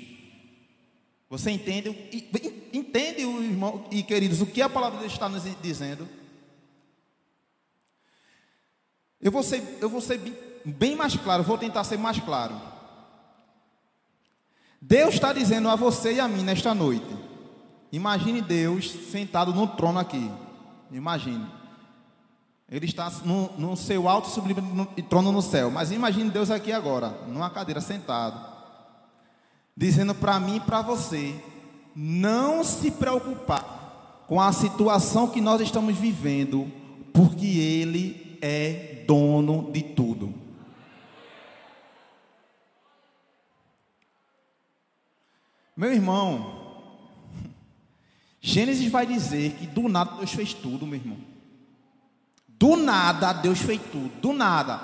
Você 1.30 1.50
entende? 1.50 1.90
Entende, 2.72 3.20
irmão 3.20 3.84
e 3.90 4.02
queridos, 4.02 4.40
o 4.40 4.46
que 4.46 4.62
a 4.62 4.68
palavra 4.68 4.96
de 4.96 5.02
Deus 5.02 5.12
está 5.12 5.28
nos 5.28 5.44
dizendo? 5.62 6.08
Eu 9.20 9.30
vou 9.30 9.42
ser, 9.42 9.62
eu 9.80 9.88
vou 9.88 10.00
ser 10.00 10.18
bem, 10.64 10.96
mais 10.96 11.16
claro, 11.16 11.42
vou 11.42 11.58
tentar 11.58 11.84
ser 11.84 11.98
mais 11.98 12.18
claro. 12.18 12.60
Deus 14.80 15.14
está 15.14 15.32
dizendo 15.32 15.68
a 15.68 15.76
você 15.76 16.14
e 16.14 16.20
a 16.20 16.28
mim 16.28 16.42
nesta 16.42 16.74
noite. 16.74 17.06
Imagine 17.90 18.40
Deus 18.40 18.90
sentado 19.10 19.52
no 19.52 19.66
trono 19.66 19.98
aqui. 19.98 20.30
Imagine. 20.90 21.57
Ele 22.70 22.86
está 22.86 23.10
no, 23.24 23.50
no 23.58 23.76
seu 23.76 24.08
alto 24.08 24.28
sublime 24.28 24.60
trono 25.08 25.32
no 25.32 25.42
céu. 25.42 25.70
Mas 25.70 25.90
imagine 25.90 26.30
Deus 26.30 26.50
aqui 26.50 26.72
agora, 26.72 27.08
numa 27.26 27.50
cadeira 27.50 27.80
sentado 27.80 28.58
dizendo 29.78 30.12
para 30.12 30.40
mim 30.40 30.56
e 30.56 30.60
para 30.60 30.82
você 30.82 31.40
não 31.94 32.64
se 32.64 32.90
preocupar 32.90 34.24
com 34.26 34.40
a 34.40 34.52
situação 34.52 35.28
que 35.28 35.40
nós 35.40 35.60
estamos 35.60 35.96
vivendo, 35.96 36.70
porque 37.12 37.46
Ele 37.46 38.36
é 38.42 39.04
dono 39.06 39.70
de 39.70 39.82
tudo. 39.82 40.34
Meu 45.76 45.92
irmão, 45.92 46.74
Gênesis 48.42 48.90
vai 48.90 49.06
dizer 49.06 49.52
que 49.52 49.66
do 49.68 49.88
nada 49.88 50.16
Deus 50.16 50.32
fez 50.32 50.52
tudo, 50.52 50.84
meu 50.84 50.98
irmão. 50.98 51.27
Do 52.58 52.76
nada 52.76 53.32
Deus 53.32 53.60
fez 53.60 53.80
tudo, 53.92 54.08
do 54.20 54.32
nada. 54.32 54.80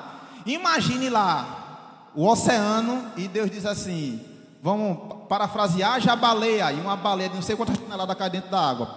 Imagine 0.47 1.11
lá 1.11 2.11
o 2.15 2.27
oceano 2.27 3.13
e 3.17 3.27
Deus 3.27 3.51
diz 3.51 3.67
assim: 3.67 4.25
Vamos 4.63 5.27
parafrasear 5.29 6.01
já 6.01 6.13
a 6.13 6.17
baleia. 6.17 6.73
E 6.73 6.81
uma 6.81 6.97
baleia 6.97 7.29
de 7.29 7.35
não 7.35 7.43
sei 7.43 7.57
quantas 7.57 7.77
toneladas 7.77 8.17
cai 8.17 8.31
dentro 8.31 8.51
da 8.51 8.71
água. 8.71 8.97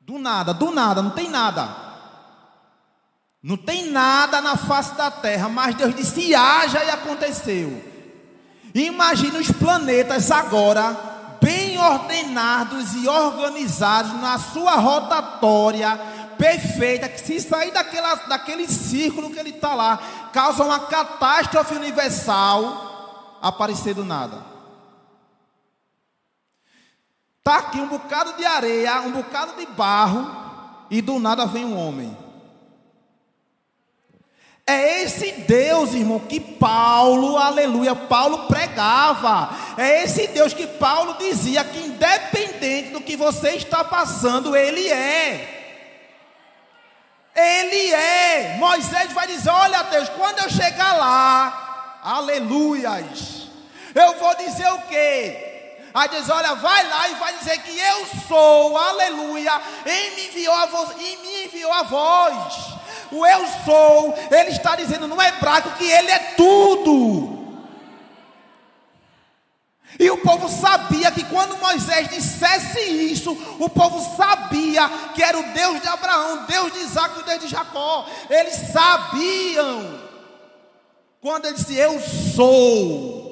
Do 0.00 0.18
nada, 0.18 0.54
do 0.54 0.70
nada, 0.70 1.02
não 1.02 1.10
tem 1.10 1.28
nada. 1.28 1.76
Não 3.42 3.56
tem 3.56 3.90
nada 3.90 4.40
na 4.40 4.56
face 4.56 4.94
da 4.94 5.10
terra, 5.10 5.48
mas 5.48 5.74
Deus 5.74 5.94
disse: 5.94 6.34
haja 6.34 6.82
e 6.82 6.90
aconteceu. 6.90 7.92
Imagina 8.74 9.38
os 9.38 9.50
planetas 9.50 10.30
agora, 10.30 10.96
bem 11.42 11.76
ordenados 11.76 12.94
e 12.94 13.08
organizados 13.08 14.12
na 14.20 14.38
sua 14.38 14.76
rotatória 14.76 15.98
perfeita, 16.38 17.08
que 17.08 17.20
se 17.20 17.40
sair 17.40 17.72
daquela, 17.72 18.14
daquele 18.14 18.66
círculo 18.68 19.30
que 19.30 19.38
ele 19.38 19.50
está 19.50 19.74
lá, 19.74 19.98
causa 20.32 20.64
uma 20.64 20.80
catástrofe 20.80 21.74
universal, 21.74 23.38
aparecer 23.42 23.94
do 23.94 24.04
nada. 24.04 24.38
Está 27.38 27.58
aqui 27.58 27.80
um 27.80 27.88
bocado 27.88 28.34
de 28.34 28.44
areia, 28.44 29.00
um 29.02 29.10
bocado 29.10 29.56
de 29.56 29.66
barro, 29.66 30.30
e 30.88 31.02
do 31.02 31.18
nada 31.18 31.44
vem 31.44 31.64
um 31.64 31.76
homem. 31.76 32.16
É 34.66 35.02
esse 35.02 35.32
Deus, 35.32 35.92
irmão, 35.92 36.20
que 36.20 36.38
Paulo, 36.38 37.36
aleluia, 37.36 37.96
Paulo 37.96 38.46
pregava. 38.46 39.50
É 39.76 40.04
esse 40.04 40.28
Deus 40.28 40.54
que 40.54 40.66
Paulo 40.66 41.16
dizia 41.18 41.64
que, 41.64 41.78
independente 41.78 42.90
do 42.90 43.00
que 43.00 43.16
você 43.16 43.50
está 43.50 43.82
passando, 43.82 44.56
Ele 44.56 44.88
é. 44.88 45.58
Ele 47.34 47.92
é. 47.92 48.56
Moisés 48.58 49.12
vai 49.12 49.26
dizer: 49.26 49.50
Olha, 49.50 49.82
Deus, 49.84 50.08
quando 50.10 50.38
eu 50.38 50.50
chegar 50.50 50.96
lá, 50.96 51.98
aleluias, 52.04 53.48
eu 53.94 54.18
vou 54.20 54.36
dizer 54.36 54.68
o 54.74 54.82
quê? 54.82 55.78
Aí 55.92 56.08
diz: 56.08 56.30
Olha, 56.30 56.54
vai 56.54 56.88
lá 56.88 57.08
e 57.08 57.14
vai 57.14 57.36
dizer 57.38 57.58
que 57.62 57.76
eu 57.76 58.06
sou, 58.28 58.78
aleluia, 58.78 59.60
e 59.84 60.14
me 60.14 60.28
enviou 60.28 60.54
a 60.54 60.66
voz, 60.66 60.90
e 61.00 61.16
me 61.16 61.44
enviou 61.46 61.72
a 61.72 61.82
voz. 61.82 62.81
O 63.12 63.26
eu 63.26 63.46
sou, 63.64 64.14
ele 64.30 64.50
está 64.50 64.74
dizendo 64.74 65.06
no 65.06 65.20
hebraico 65.20 65.72
que 65.72 65.84
ele 65.84 66.10
é 66.10 66.18
tudo. 66.36 67.42
E 69.98 70.10
o 70.10 70.18
povo 70.18 70.48
sabia 70.48 71.10
que 71.10 71.24
quando 71.24 71.58
Moisés 71.58 72.08
dissesse 72.08 72.80
isso, 72.80 73.32
o 73.58 73.68
povo 73.68 74.00
sabia 74.16 74.88
que 75.14 75.22
era 75.22 75.38
o 75.38 75.52
Deus 75.52 75.82
de 75.82 75.88
Abraão, 75.88 76.46
Deus 76.46 76.72
de 76.72 76.78
Isaac 76.80 77.20
e 77.20 77.22
Deus 77.24 77.40
de 77.42 77.48
Jacó. 77.48 78.06
Eles 78.30 78.54
sabiam. 78.72 80.00
Quando 81.20 81.46
ele 81.46 81.54
disse: 81.54 81.76
Eu 81.76 82.00
sou. 82.00 83.30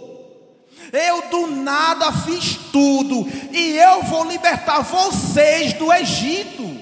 Eu 0.93 1.29
do 1.31 1.47
nada 1.47 2.13
fiz 2.13 2.57
tudo. 2.73 3.27
E 3.51 3.77
eu 3.77 4.03
vou 4.05 4.25
libertar 4.25 4.81
vocês 4.81 5.73
do 5.73 5.93
Egito. 5.93 6.80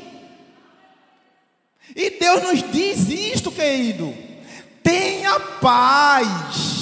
E 1.95 2.11
Deus 2.11 2.43
nos 2.43 2.71
diz 2.71 3.09
isto, 3.09 3.51
querido. 3.51 4.15
Tenha 4.83 5.39
paz 5.61 6.79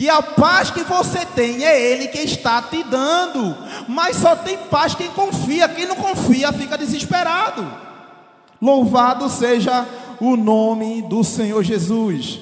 que 0.00 0.08
a 0.08 0.22
paz 0.22 0.70
que 0.70 0.82
você 0.82 1.26
tem 1.26 1.62
é 1.62 1.78
Ele 1.78 2.08
que 2.08 2.20
está 2.20 2.62
te 2.62 2.82
dando. 2.82 3.54
Mas 3.86 4.16
só 4.16 4.34
tem 4.34 4.56
paz 4.56 4.94
quem 4.94 5.10
confia. 5.10 5.68
Quem 5.68 5.86
não 5.86 5.96
confia 5.96 6.52
fica 6.52 6.78
desesperado. 6.78 7.70
Louvado 8.60 9.28
seja 9.28 9.86
o 10.20 10.36
nome 10.36 11.02
do 11.02 11.22
Senhor 11.22 11.62
Jesus. 11.62 12.38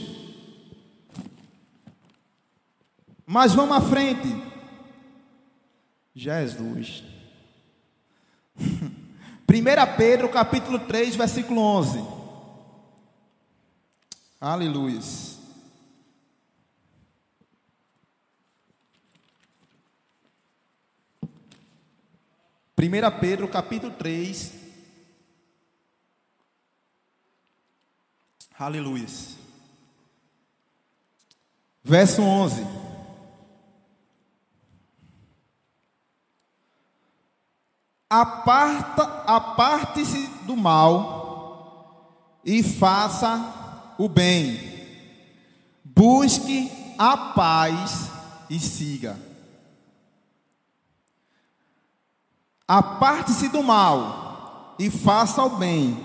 Mas 3.26 3.54
vamos 3.54 3.76
à 3.76 3.80
frente. 3.80 4.34
Jesus. 6.14 7.02
1 9.50 9.96
Pedro 9.96 10.30
capítulo 10.30 10.78
3, 10.78 11.16
versículo 11.16 11.62
11. 11.62 12.04
Aleluia. 14.38 15.00
1 22.76 23.20
Pedro 23.20 23.50
capítulo 23.50 23.92
3. 23.94 24.52
Aleluia. 28.58 29.06
Verso 31.82 32.22
11. 32.22 32.87
Aparta, 38.10 39.02
aparte-se 39.26 40.26
do 40.46 40.56
mal 40.56 42.40
e 42.44 42.62
faça 42.62 43.94
o 43.98 44.08
bem. 44.08 44.58
Busque 45.84 46.70
a 46.96 47.16
paz 47.16 48.10
e 48.48 48.58
siga. 48.58 49.18
Aparte-se 52.66 53.48
do 53.48 53.62
mal 53.62 54.74
e 54.78 54.90
faça 54.90 55.42
o 55.42 55.56
bem. 55.56 56.02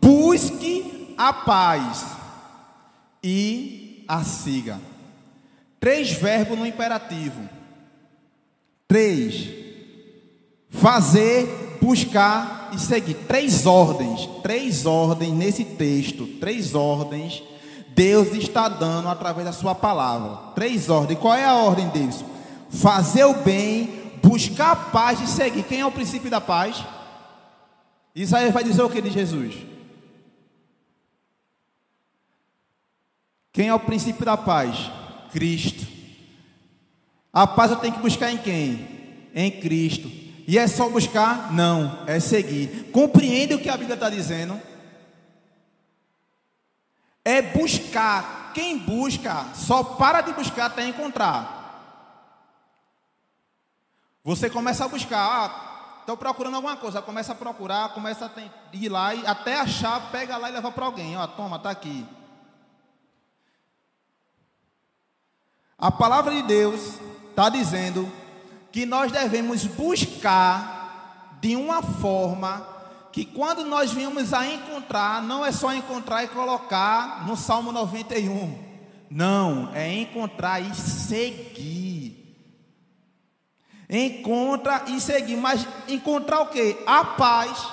Busque 0.00 1.14
a 1.18 1.32
paz 1.32 2.06
e 3.22 4.04
a 4.06 4.22
siga. 4.22 4.80
Três 5.80 6.12
verbos 6.12 6.58
no 6.58 6.66
imperativo. 6.66 7.48
Três. 8.86 9.61
Fazer, 10.72 11.78
buscar 11.80 12.70
e 12.72 12.78
seguir. 12.78 13.14
Três 13.28 13.66
ordens. 13.66 14.26
Três 14.42 14.86
ordens 14.86 15.32
nesse 15.32 15.64
texto. 15.64 16.26
Três 16.40 16.74
ordens. 16.74 17.42
Deus 17.94 18.28
está 18.32 18.68
dando 18.68 19.08
através 19.08 19.46
da 19.46 19.52
sua 19.52 19.74
palavra. 19.74 20.52
Três 20.54 20.88
ordens. 20.88 21.18
Qual 21.18 21.34
é 21.34 21.44
a 21.44 21.54
ordem 21.54 21.88
deles? 21.90 22.24
Fazer 22.70 23.24
o 23.24 23.34
bem, 23.34 24.12
buscar 24.22 24.72
a 24.72 24.76
paz 24.76 25.20
e 25.20 25.26
seguir. 25.26 25.62
Quem 25.64 25.80
é 25.80 25.86
o 25.86 25.92
princípio 25.92 26.30
da 26.30 26.40
paz? 26.40 26.82
Isaías 28.14 28.52
vai 28.52 28.64
dizer 28.64 28.82
o 28.82 28.90
que 28.90 29.02
de 29.02 29.10
Jesus? 29.10 29.54
Quem 33.52 33.68
é 33.68 33.74
o 33.74 33.80
princípio 33.80 34.24
da 34.24 34.38
paz? 34.38 34.90
Cristo. 35.30 35.86
A 37.30 37.46
paz 37.46 37.70
eu 37.70 37.76
tenho 37.76 37.94
que 37.94 38.00
buscar 38.00 38.32
em 38.32 38.38
quem? 38.38 38.88
Em 39.34 39.50
Cristo. 39.50 40.21
E 40.46 40.58
é 40.58 40.66
só 40.66 40.88
buscar? 40.88 41.52
Não, 41.52 42.04
é 42.06 42.18
seguir. 42.18 42.90
Compreende 42.92 43.54
o 43.54 43.60
que 43.60 43.68
a 43.68 43.76
Bíblia 43.76 43.94
está 43.94 44.10
dizendo? 44.10 44.60
É 47.24 47.40
buscar. 47.40 48.52
Quem 48.52 48.78
busca 48.78 49.46
só 49.54 49.82
para 49.82 50.20
de 50.20 50.32
buscar 50.32 50.66
até 50.66 50.86
encontrar. 50.86 51.62
Você 54.24 54.48
começa 54.50 54.84
a 54.84 54.88
buscar, 54.88 55.18
ah, 55.18 56.00
estou 56.00 56.16
procurando 56.16 56.54
alguma 56.54 56.76
coisa, 56.76 57.02
começa 57.02 57.32
a 57.32 57.34
procurar, 57.34 57.88
começa 57.94 58.26
a 58.26 58.76
ir 58.76 58.88
lá 58.88 59.14
e 59.14 59.26
até 59.26 59.58
achar, 59.58 60.12
pega 60.12 60.36
lá 60.36 60.48
e 60.48 60.52
leva 60.52 60.70
para 60.70 60.86
alguém, 60.86 61.16
ó, 61.16 61.26
toma, 61.26 61.56
está 61.56 61.70
aqui. 61.70 62.06
A 65.76 65.90
palavra 65.90 66.32
de 66.32 66.42
Deus 66.42 67.00
está 67.30 67.48
dizendo 67.48 68.10
que 68.72 68.86
nós 68.86 69.12
devemos 69.12 69.66
buscar 69.66 71.38
de 71.40 71.54
uma 71.54 71.82
forma 71.82 72.66
que 73.12 73.24
quando 73.26 73.64
nós 73.64 73.92
viemos 73.92 74.32
a 74.32 74.46
encontrar, 74.46 75.22
não 75.22 75.44
é 75.44 75.52
só 75.52 75.74
encontrar 75.74 76.24
e 76.24 76.28
colocar 76.28 77.26
no 77.26 77.36
Salmo 77.36 77.70
91. 77.70 78.72
Não, 79.10 79.70
é 79.74 79.92
encontrar 79.92 80.60
e 80.60 80.74
seguir. 80.74 82.34
Encontra 83.90 84.84
e 84.86 84.98
seguir, 84.98 85.36
mas 85.36 85.66
encontrar 85.86 86.40
o 86.40 86.46
que? 86.46 86.78
A 86.86 87.04
paz. 87.04 87.68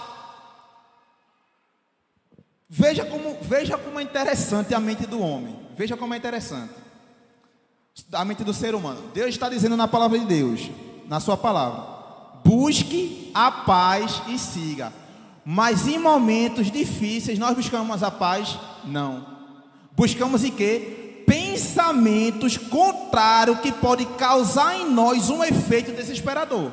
Veja 2.67 3.05
como, 3.05 3.37
veja 3.41 3.77
como 3.77 4.01
é 4.01 4.03
interessante 4.03 4.75
a 4.75 4.79
mente 4.81 5.07
do 5.07 5.21
homem. 5.21 5.57
Veja 5.77 5.95
como 5.95 6.13
é 6.13 6.17
interessante 6.17 6.89
da 8.07 8.23
mente 8.23 8.43
do 8.43 8.53
ser 8.53 8.75
humano. 8.75 9.01
Deus 9.13 9.29
está 9.29 9.49
dizendo 9.49 9.75
na 9.75 9.87
palavra 9.87 10.17
de 10.17 10.25
Deus, 10.25 10.69
na 11.09 11.19
sua 11.19 11.35
palavra: 11.35 11.83
busque 12.45 13.31
a 13.33 13.51
paz 13.51 14.21
e 14.27 14.37
siga. 14.37 14.93
Mas 15.43 15.87
em 15.87 15.97
momentos 15.97 16.71
difíceis 16.71 17.39
nós 17.39 17.55
buscamos 17.55 18.03
a 18.03 18.11
paz? 18.11 18.57
Não. 18.85 19.25
Buscamos 19.93 20.43
em 20.43 20.51
quê? 20.51 21.23
Pensamentos 21.25 22.55
contrários 22.55 23.59
que 23.59 23.71
podem 23.71 24.05
causar 24.13 24.75
em 24.75 24.89
nós 24.91 25.29
um 25.29 25.43
efeito 25.43 25.91
desesperador. 25.91 26.71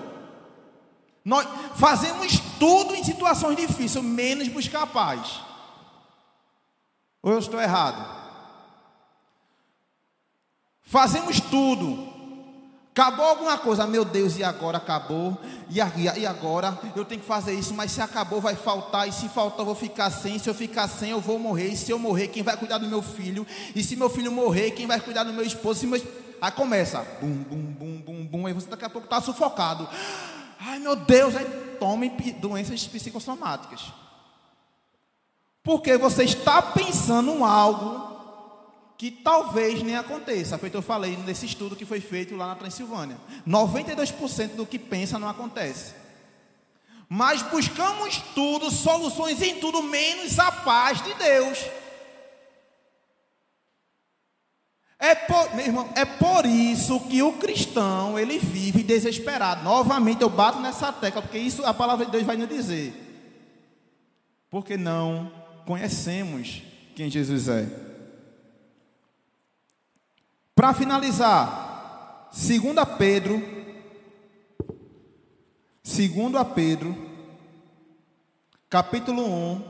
Nós 1.24 1.46
fazemos 1.74 2.38
tudo 2.58 2.94
em 2.94 3.02
situações 3.02 3.56
difíceis, 3.56 4.04
menos 4.04 4.46
buscar 4.48 4.82
a 4.82 4.86
paz. 4.86 5.40
Ou 7.22 7.32
eu 7.32 7.38
estou 7.38 7.60
errado? 7.60 8.14
Fazemos 10.82 11.40
tudo. 11.40 12.15
Acabou 12.96 13.26
alguma 13.26 13.58
coisa, 13.58 13.86
meu 13.86 14.06
Deus, 14.06 14.38
e 14.38 14.42
agora 14.42 14.78
acabou? 14.78 15.38
E, 15.68 15.80
e 16.18 16.26
agora 16.26 16.78
eu 16.96 17.04
tenho 17.04 17.20
que 17.20 17.26
fazer 17.26 17.52
isso, 17.52 17.74
mas 17.74 17.92
se 17.92 18.00
acabou, 18.00 18.40
vai 18.40 18.54
faltar. 18.56 19.06
E 19.06 19.12
se 19.12 19.28
faltar, 19.28 19.58
eu 19.58 19.66
vou 19.66 19.74
ficar 19.74 20.08
sem. 20.08 20.38
Se 20.38 20.48
eu 20.48 20.54
ficar 20.54 20.88
sem, 20.88 21.10
eu 21.10 21.20
vou 21.20 21.38
morrer. 21.38 21.66
E 21.66 21.76
se 21.76 21.90
eu 21.90 21.98
morrer, 21.98 22.28
quem 22.28 22.42
vai 22.42 22.56
cuidar 22.56 22.78
do 22.78 22.88
meu 22.88 23.02
filho? 23.02 23.46
E 23.74 23.82
se 23.82 23.96
meu 23.96 24.08
filho 24.08 24.32
morrer, 24.32 24.70
quem 24.70 24.86
vai 24.86 24.98
cuidar 24.98 25.24
do 25.24 25.32
meu 25.34 25.44
esposo? 25.44 25.80
Se 25.80 25.86
meu... 25.86 26.02
Aí 26.40 26.50
começa, 26.52 27.06
bum, 27.20 27.34
bum, 27.42 27.74
bum, 27.78 28.00
bum, 28.00 28.26
bum. 28.26 28.46
Aí 28.46 28.54
você 28.54 28.66
daqui 28.66 28.86
a 28.86 28.88
pouco 28.88 29.04
está 29.04 29.20
sufocado. 29.20 29.86
Ai 30.58 30.78
meu 30.78 30.96
Deus, 30.96 31.36
aí 31.36 31.44
tome 31.78 32.08
doenças 32.40 32.82
psicossomáticas. 32.86 33.92
Porque 35.62 35.98
você 35.98 36.24
está 36.24 36.62
pensando 36.62 37.30
em 37.30 37.42
algo 37.42 38.15
que 38.96 39.10
talvez 39.10 39.82
nem 39.82 39.96
aconteça. 39.96 40.58
Feito 40.58 40.76
eu 40.76 40.82
falei 40.82 41.16
nesse 41.18 41.46
estudo 41.46 41.76
que 41.76 41.84
foi 41.84 42.00
feito 42.00 42.34
lá 42.34 42.48
na 42.48 42.54
Transilvânia. 42.54 43.18
92% 43.46 44.54
do 44.54 44.66
que 44.66 44.78
pensa 44.78 45.18
não 45.18 45.28
acontece. 45.28 45.94
Mas 47.08 47.42
buscamos 47.42 48.18
tudo, 48.34 48.70
soluções 48.70 49.40
em 49.40 49.60
tudo, 49.60 49.82
menos 49.82 50.38
a 50.38 50.50
paz 50.50 51.02
de 51.02 51.14
Deus. 51.14 51.58
É 54.98 55.14
por, 55.14 55.54
meu 55.54 55.66
irmão, 55.66 55.92
é 55.94 56.04
por 56.04 56.46
isso 56.46 56.98
que 57.00 57.22
o 57.22 57.34
cristão 57.34 58.18
ele 58.18 58.38
vive 58.38 58.82
desesperado. 58.82 59.62
Novamente 59.62 60.22
eu 60.22 60.30
bato 60.30 60.58
nessa 60.58 60.90
tecla, 60.90 61.20
porque 61.20 61.38
isso 61.38 61.64
a 61.64 61.74
palavra 61.74 62.06
de 62.06 62.12
Deus 62.12 62.24
vai 62.24 62.36
nos 62.36 62.48
dizer. 62.48 62.94
Porque 64.50 64.76
não 64.76 65.30
conhecemos 65.66 66.62
quem 66.94 67.10
Jesus 67.10 67.48
é. 67.48 67.68
Para 70.56 70.72
finalizar, 70.72 72.30
2 72.32 72.96
Pedro, 72.96 73.42
2 75.84 76.46
Pedro, 76.54 76.96
capítulo 78.66 79.22
1, 79.22 79.64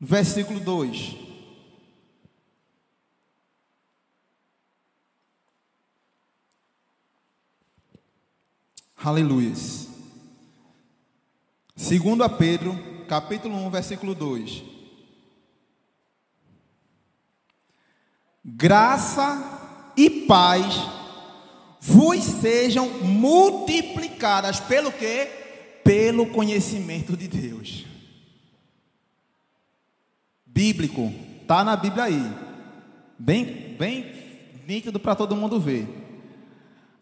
versículo 0.00 0.58
2. 0.58 1.16
Aleluia. 8.96 9.52
2 11.76 12.32
Pedro, 12.38 12.74
capítulo 13.06 13.54
1, 13.54 13.70
versículo 13.70 14.14
2. 14.14 14.69
Graça 18.60 19.42
e 19.96 20.10
paz 20.10 20.66
vos 21.80 22.22
sejam 22.22 22.88
multiplicadas 23.00 24.60
pelo 24.60 24.92
que? 24.92 25.26
Pelo 25.82 26.26
conhecimento 26.26 27.16
de 27.16 27.26
Deus. 27.26 27.86
Bíblico, 30.44 31.10
tá 31.48 31.64
na 31.64 31.74
Bíblia 31.74 32.04
aí. 32.04 32.30
Bem, 33.18 33.74
bem 33.78 34.12
nítido 34.68 35.00
para 35.00 35.14
todo 35.14 35.34
mundo 35.34 35.58
ver. 35.58 35.88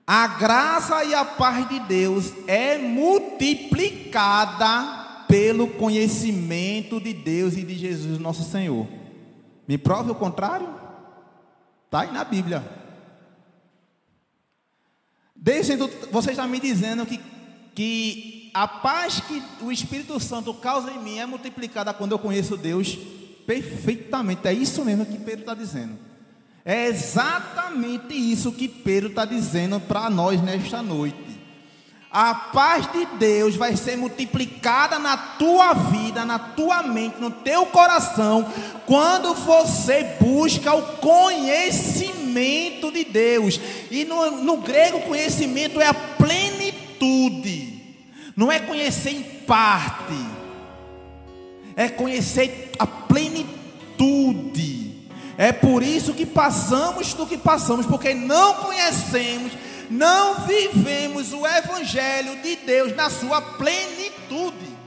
A 0.06 0.28
graça 0.28 1.02
e 1.04 1.12
a 1.12 1.24
paz 1.24 1.68
de 1.68 1.80
Deus 1.80 2.32
é 2.46 2.78
multiplicada 2.78 5.24
pelo 5.26 5.66
conhecimento 5.66 7.00
de 7.00 7.12
Deus 7.12 7.56
e 7.56 7.64
de 7.64 7.76
Jesus 7.76 8.20
nosso 8.20 8.44
Senhor. 8.44 8.86
Me 9.66 9.76
prove 9.76 10.12
o 10.12 10.14
contrário? 10.14 10.86
Está 11.88 12.00
aí 12.00 12.12
na 12.12 12.22
Bíblia. 12.22 12.62
Desde 15.34 15.74
você 16.12 16.32
está 16.32 16.46
me 16.46 16.60
dizendo 16.60 17.06
que, 17.06 17.18
que 17.74 18.50
a 18.52 18.68
paz 18.68 19.20
que 19.20 19.42
o 19.62 19.72
Espírito 19.72 20.20
Santo 20.20 20.52
causa 20.52 20.90
em 20.90 21.02
mim 21.02 21.18
é 21.18 21.24
multiplicada 21.24 21.94
quando 21.94 22.12
eu 22.12 22.18
conheço 22.18 22.58
Deus 22.58 22.98
perfeitamente. 23.46 24.46
É 24.46 24.52
isso 24.52 24.84
mesmo 24.84 25.06
que 25.06 25.16
Pedro 25.16 25.40
está 25.40 25.54
dizendo. 25.54 25.98
É 26.62 26.88
exatamente 26.88 28.12
isso 28.12 28.52
que 28.52 28.68
Pedro 28.68 29.08
está 29.08 29.24
dizendo 29.24 29.80
para 29.80 30.10
nós 30.10 30.42
nesta 30.42 30.82
noite. 30.82 31.27
A 32.10 32.34
paz 32.34 32.90
de 32.90 33.04
Deus 33.18 33.54
vai 33.54 33.76
ser 33.76 33.98
multiplicada 33.98 34.98
na 34.98 35.14
tua 35.16 35.74
vida, 35.74 36.24
na 36.24 36.38
tua 36.38 36.82
mente, 36.82 37.20
no 37.20 37.30
teu 37.30 37.66
coração, 37.66 38.50
quando 38.86 39.34
você 39.34 40.16
busca 40.18 40.72
o 40.74 40.96
conhecimento 40.96 42.90
de 42.90 43.04
Deus. 43.04 43.60
E 43.90 44.06
no, 44.06 44.30
no 44.42 44.56
grego, 44.56 45.02
conhecimento 45.02 45.78
é 45.82 45.86
a 45.86 45.92
plenitude. 45.92 47.78
Não 48.34 48.50
é 48.50 48.58
conhecer 48.58 49.10
em 49.10 49.22
parte, 49.22 50.16
é 51.76 51.90
conhecer 51.90 52.72
a 52.78 52.86
plenitude. 52.86 53.58
É 55.36 55.52
por 55.52 55.82
isso 55.82 56.14
que 56.14 56.24
passamos 56.24 57.12
do 57.12 57.26
que 57.26 57.36
passamos, 57.36 57.84
porque 57.84 58.14
não 58.14 58.54
conhecemos, 58.54 59.52
não 59.90 60.46
vivemos 60.46 61.32
o 61.32 61.46
Evangelho 61.46 62.40
de 62.42 62.56
Deus 62.56 62.94
na 62.94 63.10
sua 63.10 63.40
plenitude. 63.40 64.78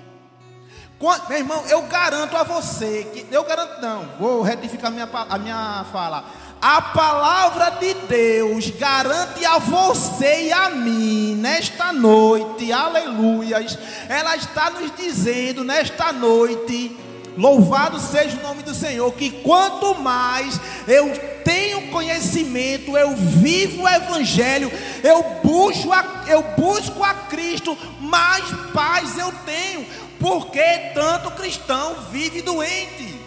Meu 1.28 1.38
irmão, 1.38 1.64
eu 1.68 1.82
garanto 1.84 2.38
a 2.38 2.44
você 2.44 3.08
que 3.12 3.26
eu 3.32 3.44
garanto 3.44 3.82
não, 3.82 4.06
vou 4.20 4.44
retificar 4.44 4.92
minha, 4.92 5.10
a 5.12 5.38
minha 5.40 5.86
fala. 5.92 6.24
A 6.62 6.80
palavra 6.80 7.72
de 7.72 7.92
Deus 7.96 8.70
garante 8.70 9.44
a 9.44 9.58
você 9.58 10.44
e 10.44 10.52
a 10.52 10.70
mim 10.70 11.36
nesta 11.36 11.92
noite, 11.92 12.72
aleluias. 12.72 13.80
Ela 14.08 14.36
está 14.36 14.70
nos 14.70 14.96
dizendo 14.96 15.64
nesta 15.64 16.14
noite, 16.14 16.96
louvado 17.38 18.00
seja 18.00 18.38
o 18.38 18.44
nome 18.44 18.64
do 18.64 18.74
Senhor, 18.74 19.12
que 19.14 19.30
quanto 19.30 19.96
mais 19.96 20.60
eu 20.88 21.12
tenho 21.44 21.90
conhecimento, 21.90 22.98
eu 22.98 23.16
vivo 23.16 23.84
o 23.84 23.90
Evangelho, 23.90 24.72
eu 25.04 25.24
busco 25.44 25.92
a, 25.92 26.24
eu 26.28 26.44
busco 26.58 27.04
a 27.04 27.14
Cristo, 27.14 27.78
mais 28.00 28.46
paz 28.74 29.18
eu 29.18 29.32
tenho, 29.46 29.86
porque 30.20 30.92
tanto 30.94 31.32
cristão 31.32 31.96
vive 32.12 32.42
doente. 32.42 33.22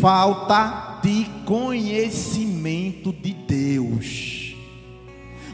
falta 0.00 1.00
de 1.02 1.26
conhecimento 1.44 3.12
de 3.12 3.32
Deus. 3.32 4.45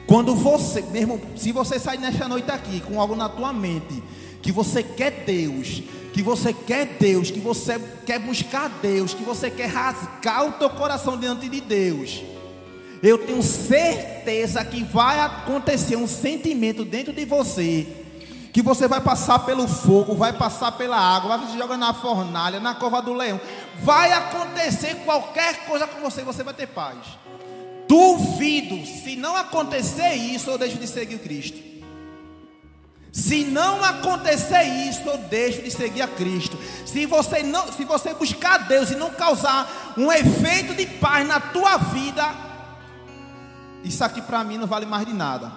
Quando 0.06 0.34
você, 0.34 0.82
mesmo, 0.82 1.20
se 1.36 1.52
você 1.52 1.78
sair 1.78 1.98
nesta 1.98 2.28
noite 2.28 2.50
aqui 2.50 2.80
com 2.80 3.00
algo 3.00 3.14
na 3.14 3.28
tua 3.28 3.52
mente, 3.52 4.02
que 4.42 4.50
você 4.50 4.82
quer 4.82 5.24
Deus, 5.24 5.82
que 6.12 6.22
você 6.22 6.52
quer 6.52 6.86
Deus, 6.98 7.30
que 7.30 7.40
você 7.40 7.80
quer 8.04 8.18
buscar 8.18 8.68
Deus, 8.82 9.14
que 9.14 9.22
você 9.22 9.50
quer 9.50 9.66
rasgar 9.66 10.46
o 10.46 10.52
teu 10.52 10.70
coração 10.70 11.16
diante 11.16 11.48
de 11.48 11.60
Deus, 11.60 12.22
eu 13.02 13.18
tenho 13.18 13.42
certeza 13.42 14.64
que 14.64 14.84
vai 14.84 15.18
acontecer 15.20 15.96
um 15.96 16.06
sentimento 16.06 16.84
dentro 16.84 17.12
de 17.12 17.24
você 17.24 18.02
que 18.52 18.60
você 18.60 18.86
vai 18.86 19.00
passar 19.00 19.38
pelo 19.40 19.66
fogo, 19.66 20.14
vai 20.14 20.34
passar 20.34 20.72
pela 20.72 20.98
água, 20.98 21.38
vai 21.38 21.48
se 21.48 21.56
jogar 21.56 21.78
na 21.78 21.94
fornalha, 21.94 22.60
na 22.60 22.74
cova 22.74 23.00
do 23.00 23.14
leão. 23.14 23.40
Vai 23.82 24.12
acontecer 24.12 24.94
qualquer 25.06 25.64
coisa 25.64 25.86
com 25.86 26.00
você, 26.02 26.22
você 26.22 26.44
vai 26.44 26.52
ter 26.52 26.66
paz. 26.66 26.98
Duvido, 27.88 28.84
se 28.86 29.16
não 29.16 29.36
acontecer 29.36 30.14
isso, 30.14 30.50
eu 30.50 30.58
deixo 30.58 30.78
de 30.78 30.86
seguir 30.86 31.18
Cristo. 31.18 31.72
Se 33.12 33.44
não 33.44 33.84
acontecer 33.84 34.62
isso, 34.62 35.02
eu 35.02 35.18
deixo 35.18 35.60
de 35.60 35.70
seguir 35.70 36.00
a 36.00 36.08
Cristo. 36.08 36.56
Se 36.86 37.04
você 37.04 37.42
não, 37.42 37.70
se 37.70 37.84
você 37.84 38.14
buscar 38.14 38.66
Deus 38.66 38.90
e 38.90 38.96
não 38.96 39.10
causar 39.10 39.94
um 39.98 40.10
efeito 40.10 40.74
de 40.74 40.86
paz 40.86 41.26
na 41.28 41.38
tua 41.38 41.76
vida, 41.76 42.34
isso 43.84 44.02
aqui 44.02 44.22
para 44.22 44.42
mim 44.42 44.56
não 44.56 44.66
vale 44.66 44.86
mais 44.86 45.04
de 45.06 45.12
nada. 45.12 45.52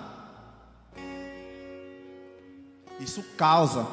Isso 2.99 3.23
causa. 3.37 3.87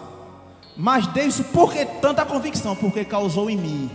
Mas 0.76 1.06
Deus, 1.06 1.40
por 1.52 1.72
que 1.72 1.84
tanta 1.84 2.26
convicção? 2.26 2.74
Porque 2.74 3.04
causou 3.04 3.48
em 3.48 3.56
mim. 3.56 3.90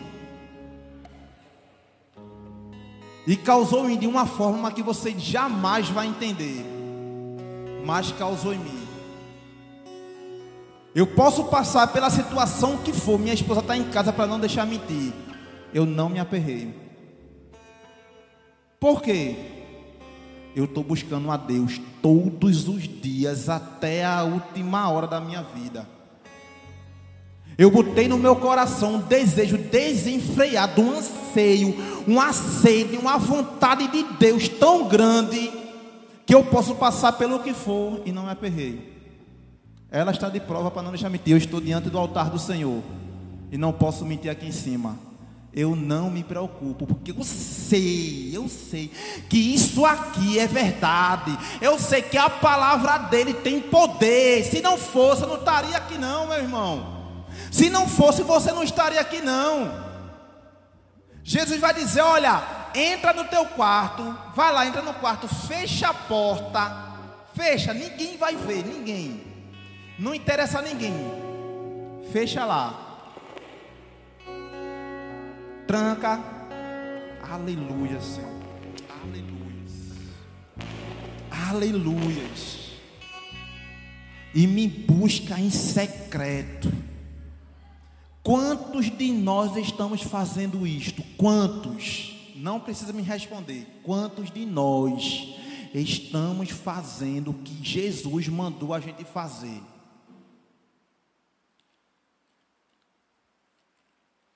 E 3.28 3.36
causou 3.36 3.84
em 3.84 3.90
mim 3.90 3.98
de 3.98 4.08
uma 4.08 4.26
forma 4.26 4.72
que 4.72 4.82
você 4.82 5.14
jamais 5.18 5.90
vai 5.90 6.08
entender. 6.08 6.66
Mas 7.86 8.12
causou 8.14 8.54
em 8.54 8.58
mim. 8.58 8.88
Eu 10.96 11.06
posso 11.06 11.44
passar 11.44 11.88
pela 11.88 12.10
situação 12.10 12.78
que 12.78 12.92
for. 12.92 13.20
Minha 13.20 13.36
esposa 13.36 13.60
está 13.60 13.78
em 13.78 13.84
casa 13.92 14.12
para 14.12 14.26
não 14.26 14.40
deixar 14.40 14.66
mentir. 14.66 15.14
Eu 15.72 15.86
não 15.86 16.10
me 16.10 16.20
aperreio. 16.20 16.74
Por 18.80 19.02
quê? 19.02 19.58
eu 20.58 20.66
estou 20.66 20.84
buscando 20.84 21.30
a 21.30 21.38
Deus 21.38 21.80
todos 22.02 22.68
os 22.68 22.88
dias, 22.88 23.48
até 23.48 24.04
a 24.04 24.24
última 24.24 24.90
hora 24.90 25.06
da 25.06 25.22
minha 25.22 25.44
vida. 25.44 25.88
Eu 27.58 27.72
botei 27.72 28.08
no 28.08 28.18
meu 28.18 28.36
coração 28.36 28.95
um 28.95 28.99
desejo 28.99 29.58
desenfreado, 29.58 30.82
um 30.82 30.97
anseio, 30.97 31.76
uma 32.05 32.32
sede, 32.32 32.97
uma 32.97 33.18
vontade 33.18 33.88
de 33.88 34.03
Deus 34.20 34.47
tão 34.47 34.88
grande 34.88 35.51
que 36.26 36.36
eu 36.36 36.43
posso 36.43 36.76
passar 36.76 37.14
pelo 37.14 37.39
que 37.39 37.53
for 37.53 38.01
e 38.05 38.12
não 38.12 38.26
me 38.26 38.32
aperreio. 38.32 38.82
Ela 39.89 40.12
está 40.12 40.30
de 40.30 40.39
prova 40.39 40.70
para 40.70 40.84
não 40.84 40.91
deixar 40.91 41.10
mentir. 41.10 41.32
Eu 41.32 41.38
estou 41.38 41.60
diante 41.60 41.89
do 41.89 41.97
altar 41.97 42.30
do 42.30 42.38
Senhor 42.38 42.84
e 43.51 43.58
não 43.58 43.72
posso 43.72 44.05
mentir 44.05 44.30
aqui 44.30 44.45
em 44.45 44.51
cima 44.51 45.08
eu 45.58 45.76
não 45.76 46.12
me 46.12 46.24
preocupo, 46.24 46.86
porque 46.86 47.12
eu 47.12 47.24
sei, 47.24 48.30
eu 48.32 48.47
sei 48.47 48.91
que 49.28 49.38
isso 49.38 49.84
aqui 49.88 50.38
é 50.38 50.45
verdade. 50.45 51.36
Eu 51.60 51.80
sei 51.80 52.03
que 52.03 52.16
a 52.16 52.30
palavra 52.30 52.99
dele 52.99 53.34
tem 53.34 53.60
poder. 53.60 54.43
Se 54.43 54.62
não 54.62 54.78
fosse, 54.78 55.24
eu 55.24 55.28
não 55.28 55.38
estaria 55.38 55.76
aqui 55.76 55.97
não, 55.97 56.28
meu 56.28 56.38
irmão. 56.38 56.97
Se 57.58 57.70
não 57.70 57.88
fosse, 57.88 58.22
você 58.24 58.51
não 58.51 58.64
estaria 58.64 59.01
aqui 59.01 59.22
não. 59.22 59.86
Jesus 61.24 61.60
vai 61.60 61.74
dizer: 61.74 62.01
"Olha, 62.01 62.41
entra 62.74 63.14
no 63.14 63.26
teu 63.26 63.45
quarto, 63.45 64.16
vai 64.36 64.53
lá, 64.53 64.66
entra 64.66 64.82
no 64.82 64.93
quarto, 64.93 65.28
fecha 65.28 65.89
a 65.89 65.93
porta, 65.93 66.62
fecha, 67.36 67.74
ninguém 67.74 68.18
vai 68.18 68.36
ver, 68.36 68.64
ninguém. 68.66 69.24
Não 69.97 70.14
interessa 70.14 70.60
a 70.60 70.62
ninguém. 70.62 70.93
Fecha 72.12 72.45
lá 72.45 72.88
tranca. 75.68 76.20
Aleluia, 77.30 77.99
Senhor. 77.99 78.32
Aleluia. 79.03 79.58
Aleluia. 81.49 82.24
E 84.34 84.47
me 84.47 84.68
busca 84.68 85.38
em 85.38 85.49
secreto. 85.49 86.72
Quantos 88.28 88.92
de 88.92 89.14
nós 89.14 89.56
estamos 89.56 90.02
fazendo 90.02 90.68
isto? 90.68 91.02
Quantos? 91.16 92.14
Não 92.36 92.60
precisa 92.60 92.92
me 92.92 93.02
responder. 93.02 93.66
Quantos 93.84 94.30
de 94.30 94.46
nós 94.46 95.30
estamos 95.74 96.50
fazendo 96.50 97.32
o 97.32 97.36
que 97.36 97.64
Jesus 97.64 98.28
mandou 98.28 98.74
a 98.74 98.82
gente 98.82 99.06
fazer? 99.06 99.64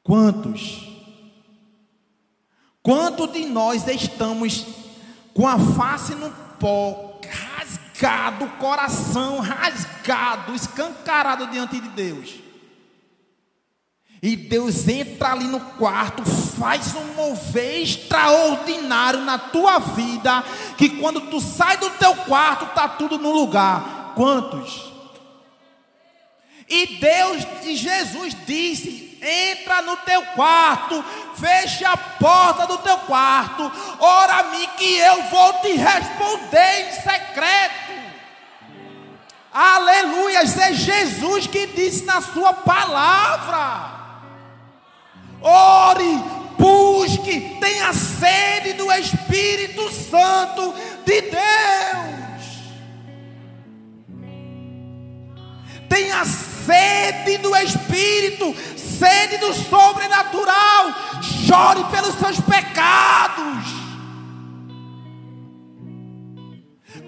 Quantos? 0.01 0.87
Quanto 2.81 3.27
de 3.27 3.45
nós 3.45 3.85
estamos 3.89 4.67
com 5.33 5.45
a 5.45 5.59
face 5.59 6.15
no 6.15 6.31
pó, 6.61 7.19
rasgado, 7.29 8.47
coração 8.51 9.41
rasgado, 9.41 10.55
escancarado 10.55 11.47
diante 11.47 11.77
de 11.77 11.89
Deus? 11.89 12.40
E 14.21 14.35
Deus 14.35 14.87
entra 14.87 15.31
ali 15.31 15.45
no 15.45 15.59
quarto, 15.59 16.23
faz 16.23 16.93
um 16.93 17.13
mover 17.15 17.81
extraordinário 17.81 19.21
na 19.21 19.39
tua 19.39 19.79
vida, 19.79 20.43
que 20.77 20.89
quando 20.89 21.21
tu 21.21 21.41
sai 21.41 21.77
do 21.77 21.89
teu 21.91 22.15
quarto, 22.15 22.65
está 22.65 22.87
tudo 22.87 23.17
no 23.17 23.31
lugar. 23.31 24.13
Quantos? 24.15 24.91
E 26.69 26.85
Deus 26.97 27.47
e 27.63 27.75
Jesus 27.75 28.35
disse: 28.45 29.17
entra 29.21 29.81
no 29.81 29.97
teu 29.97 30.21
quarto, 30.27 31.03
feche 31.35 31.83
a 31.83 31.97
porta 31.97 32.67
do 32.67 32.77
teu 32.77 32.97
quarto, 32.99 33.71
ora 33.99 34.35
a 34.35 34.43
mim 34.43 34.67
que 34.77 34.97
eu 34.97 35.23
vou 35.23 35.53
te 35.61 35.73
responder 35.73 36.87
em 36.87 36.91
secreto. 36.93 37.91
Aleluia, 39.51 40.43
é 40.43 40.73
Jesus 40.73 41.47
que 41.47 41.67
disse 41.67 42.05
na 42.05 42.21
sua 42.21 42.53
palavra. 42.53 43.90
Ore, 45.41 46.23
busque, 46.57 47.57
tenha 47.59 47.91
sede 47.93 48.73
do 48.73 48.91
Espírito 48.91 49.91
Santo 49.91 50.73
de 51.05 51.21
Deus. 51.21 51.41
Tenha 55.89 56.23
sede 56.25 57.37
do 57.39 57.55
Espírito, 57.55 58.55
sede 58.77 59.37
do 59.37 59.53
sobrenatural, 59.53 60.93
chore 61.47 61.83
pelos 61.85 62.15
seus 62.15 62.39
pecados. 62.39 63.80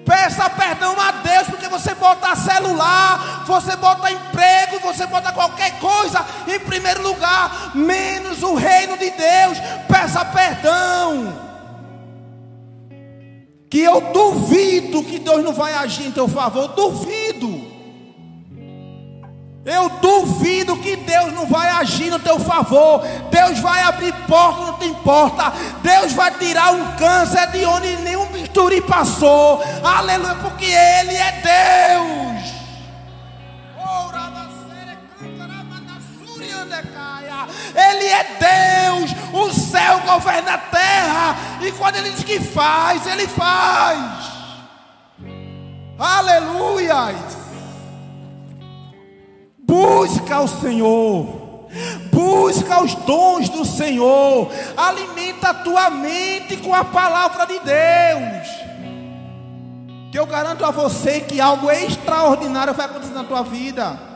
Peça 0.06 0.50
perdão 0.50 1.00
a 1.00 1.12
Deus, 1.12 1.48
porque 1.48 1.68
você 1.68 1.96
bota 1.96 2.36
celular, 2.36 3.44
você 3.46 3.76
bota 3.76 4.12
emprego, 4.12 4.80
você 4.82 5.06
bota 5.08 5.32
qualquer 5.32 5.80
coisa 5.80 6.26
em 6.48 6.60
primeiro 6.60 7.02
lugar, 7.02 7.72
menos 7.76 8.44
o 8.44 8.56
reino 8.56 8.98
de 8.98 9.10
Deus. 9.12 9.58
Peça 9.88 10.26
perdão. 10.26 11.44
que 13.74 13.80
eu 13.80 14.00
duvido 14.14 15.04
que 15.04 15.18
Deus 15.18 15.44
não 15.44 15.52
vai 15.52 15.74
agir 15.74 16.06
em 16.06 16.12
teu 16.12 16.28
favor, 16.28 16.68
duvido. 16.68 17.53
Eu 19.66 19.90
duvido 19.90 20.76
que 20.78 20.98
Deus 20.98 21.32
não 21.34 21.48
vai 21.48 21.70
agir 21.70 22.10
no 22.10 22.20
teu 22.20 22.38
favor. 22.38 23.02
Deus 23.32 23.60
vai 23.60 23.82
abrir 23.82 24.14
porta, 24.28 24.66
não 24.66 24.78
te 24.78 24.86
importa. 24.88 25.54
Deus 25.82 26.12
vai 26.12 26.32
tirar 26.32 26.74
um 26.74 26.92
câncer 26.98 27.48
de 27.52 27.64
onde 27.66 27.96
nenhum 27.98 28.26
bisturi 28.26 28.82
passou. 28.82 29.64
Aleluia, 29.82 30.36
porque 30.36 30.66
Ele 30.66 31.16
é 31.16 31.32
Deus. 31.42 32.24
Ele 37.76 38.06
é 38.06 38.24
Deus, 38.40 39.12
o 39.34 39.52
céu 39.52 40.00
governa 40.02 40.54
a 40.54 40.58
terra, 40.58 41.36
e 41.62 41.72
quando 41.72 41.96
Ele 41.96 42.12
diz 42.12 42.24
que 42.24 42.40
faz, 42.40 43.08
Ele 43.08 43.28
faz. 43.28 44.32
Aleluia. 45.98 47.43
Busca 49.66 50.42
o 50.42 50.48
Senhor, 50.48 51.68
busca 52.12 52.84
os 52.84 52.94
dons 52.96 53.50
do 53.50 53.66
Senhor, 53.66 54.52
alimenta 54.76 55.50
a 55.50 55.54
tua 55.54 55.90
mente 55.90 56.58
com 56.58 56.74
a 56.74 56.84
palavra 56.84 57.46
de 57.46 57.60
Deus. 57.60 58.48
Que 60.12 60.20
eu 60.20 60.26
garanto 60.26 60.64
a 60.64 60.70
você 60.70 61.22
que 61.22 61.42
algo 61.42 61.72
extraordinário 61.72 62.74
vai 62.74 62.86
acontecer 62.86 63.14
na 63.14 63.24
tua 63.24 63.42
vida. 63.42 64.13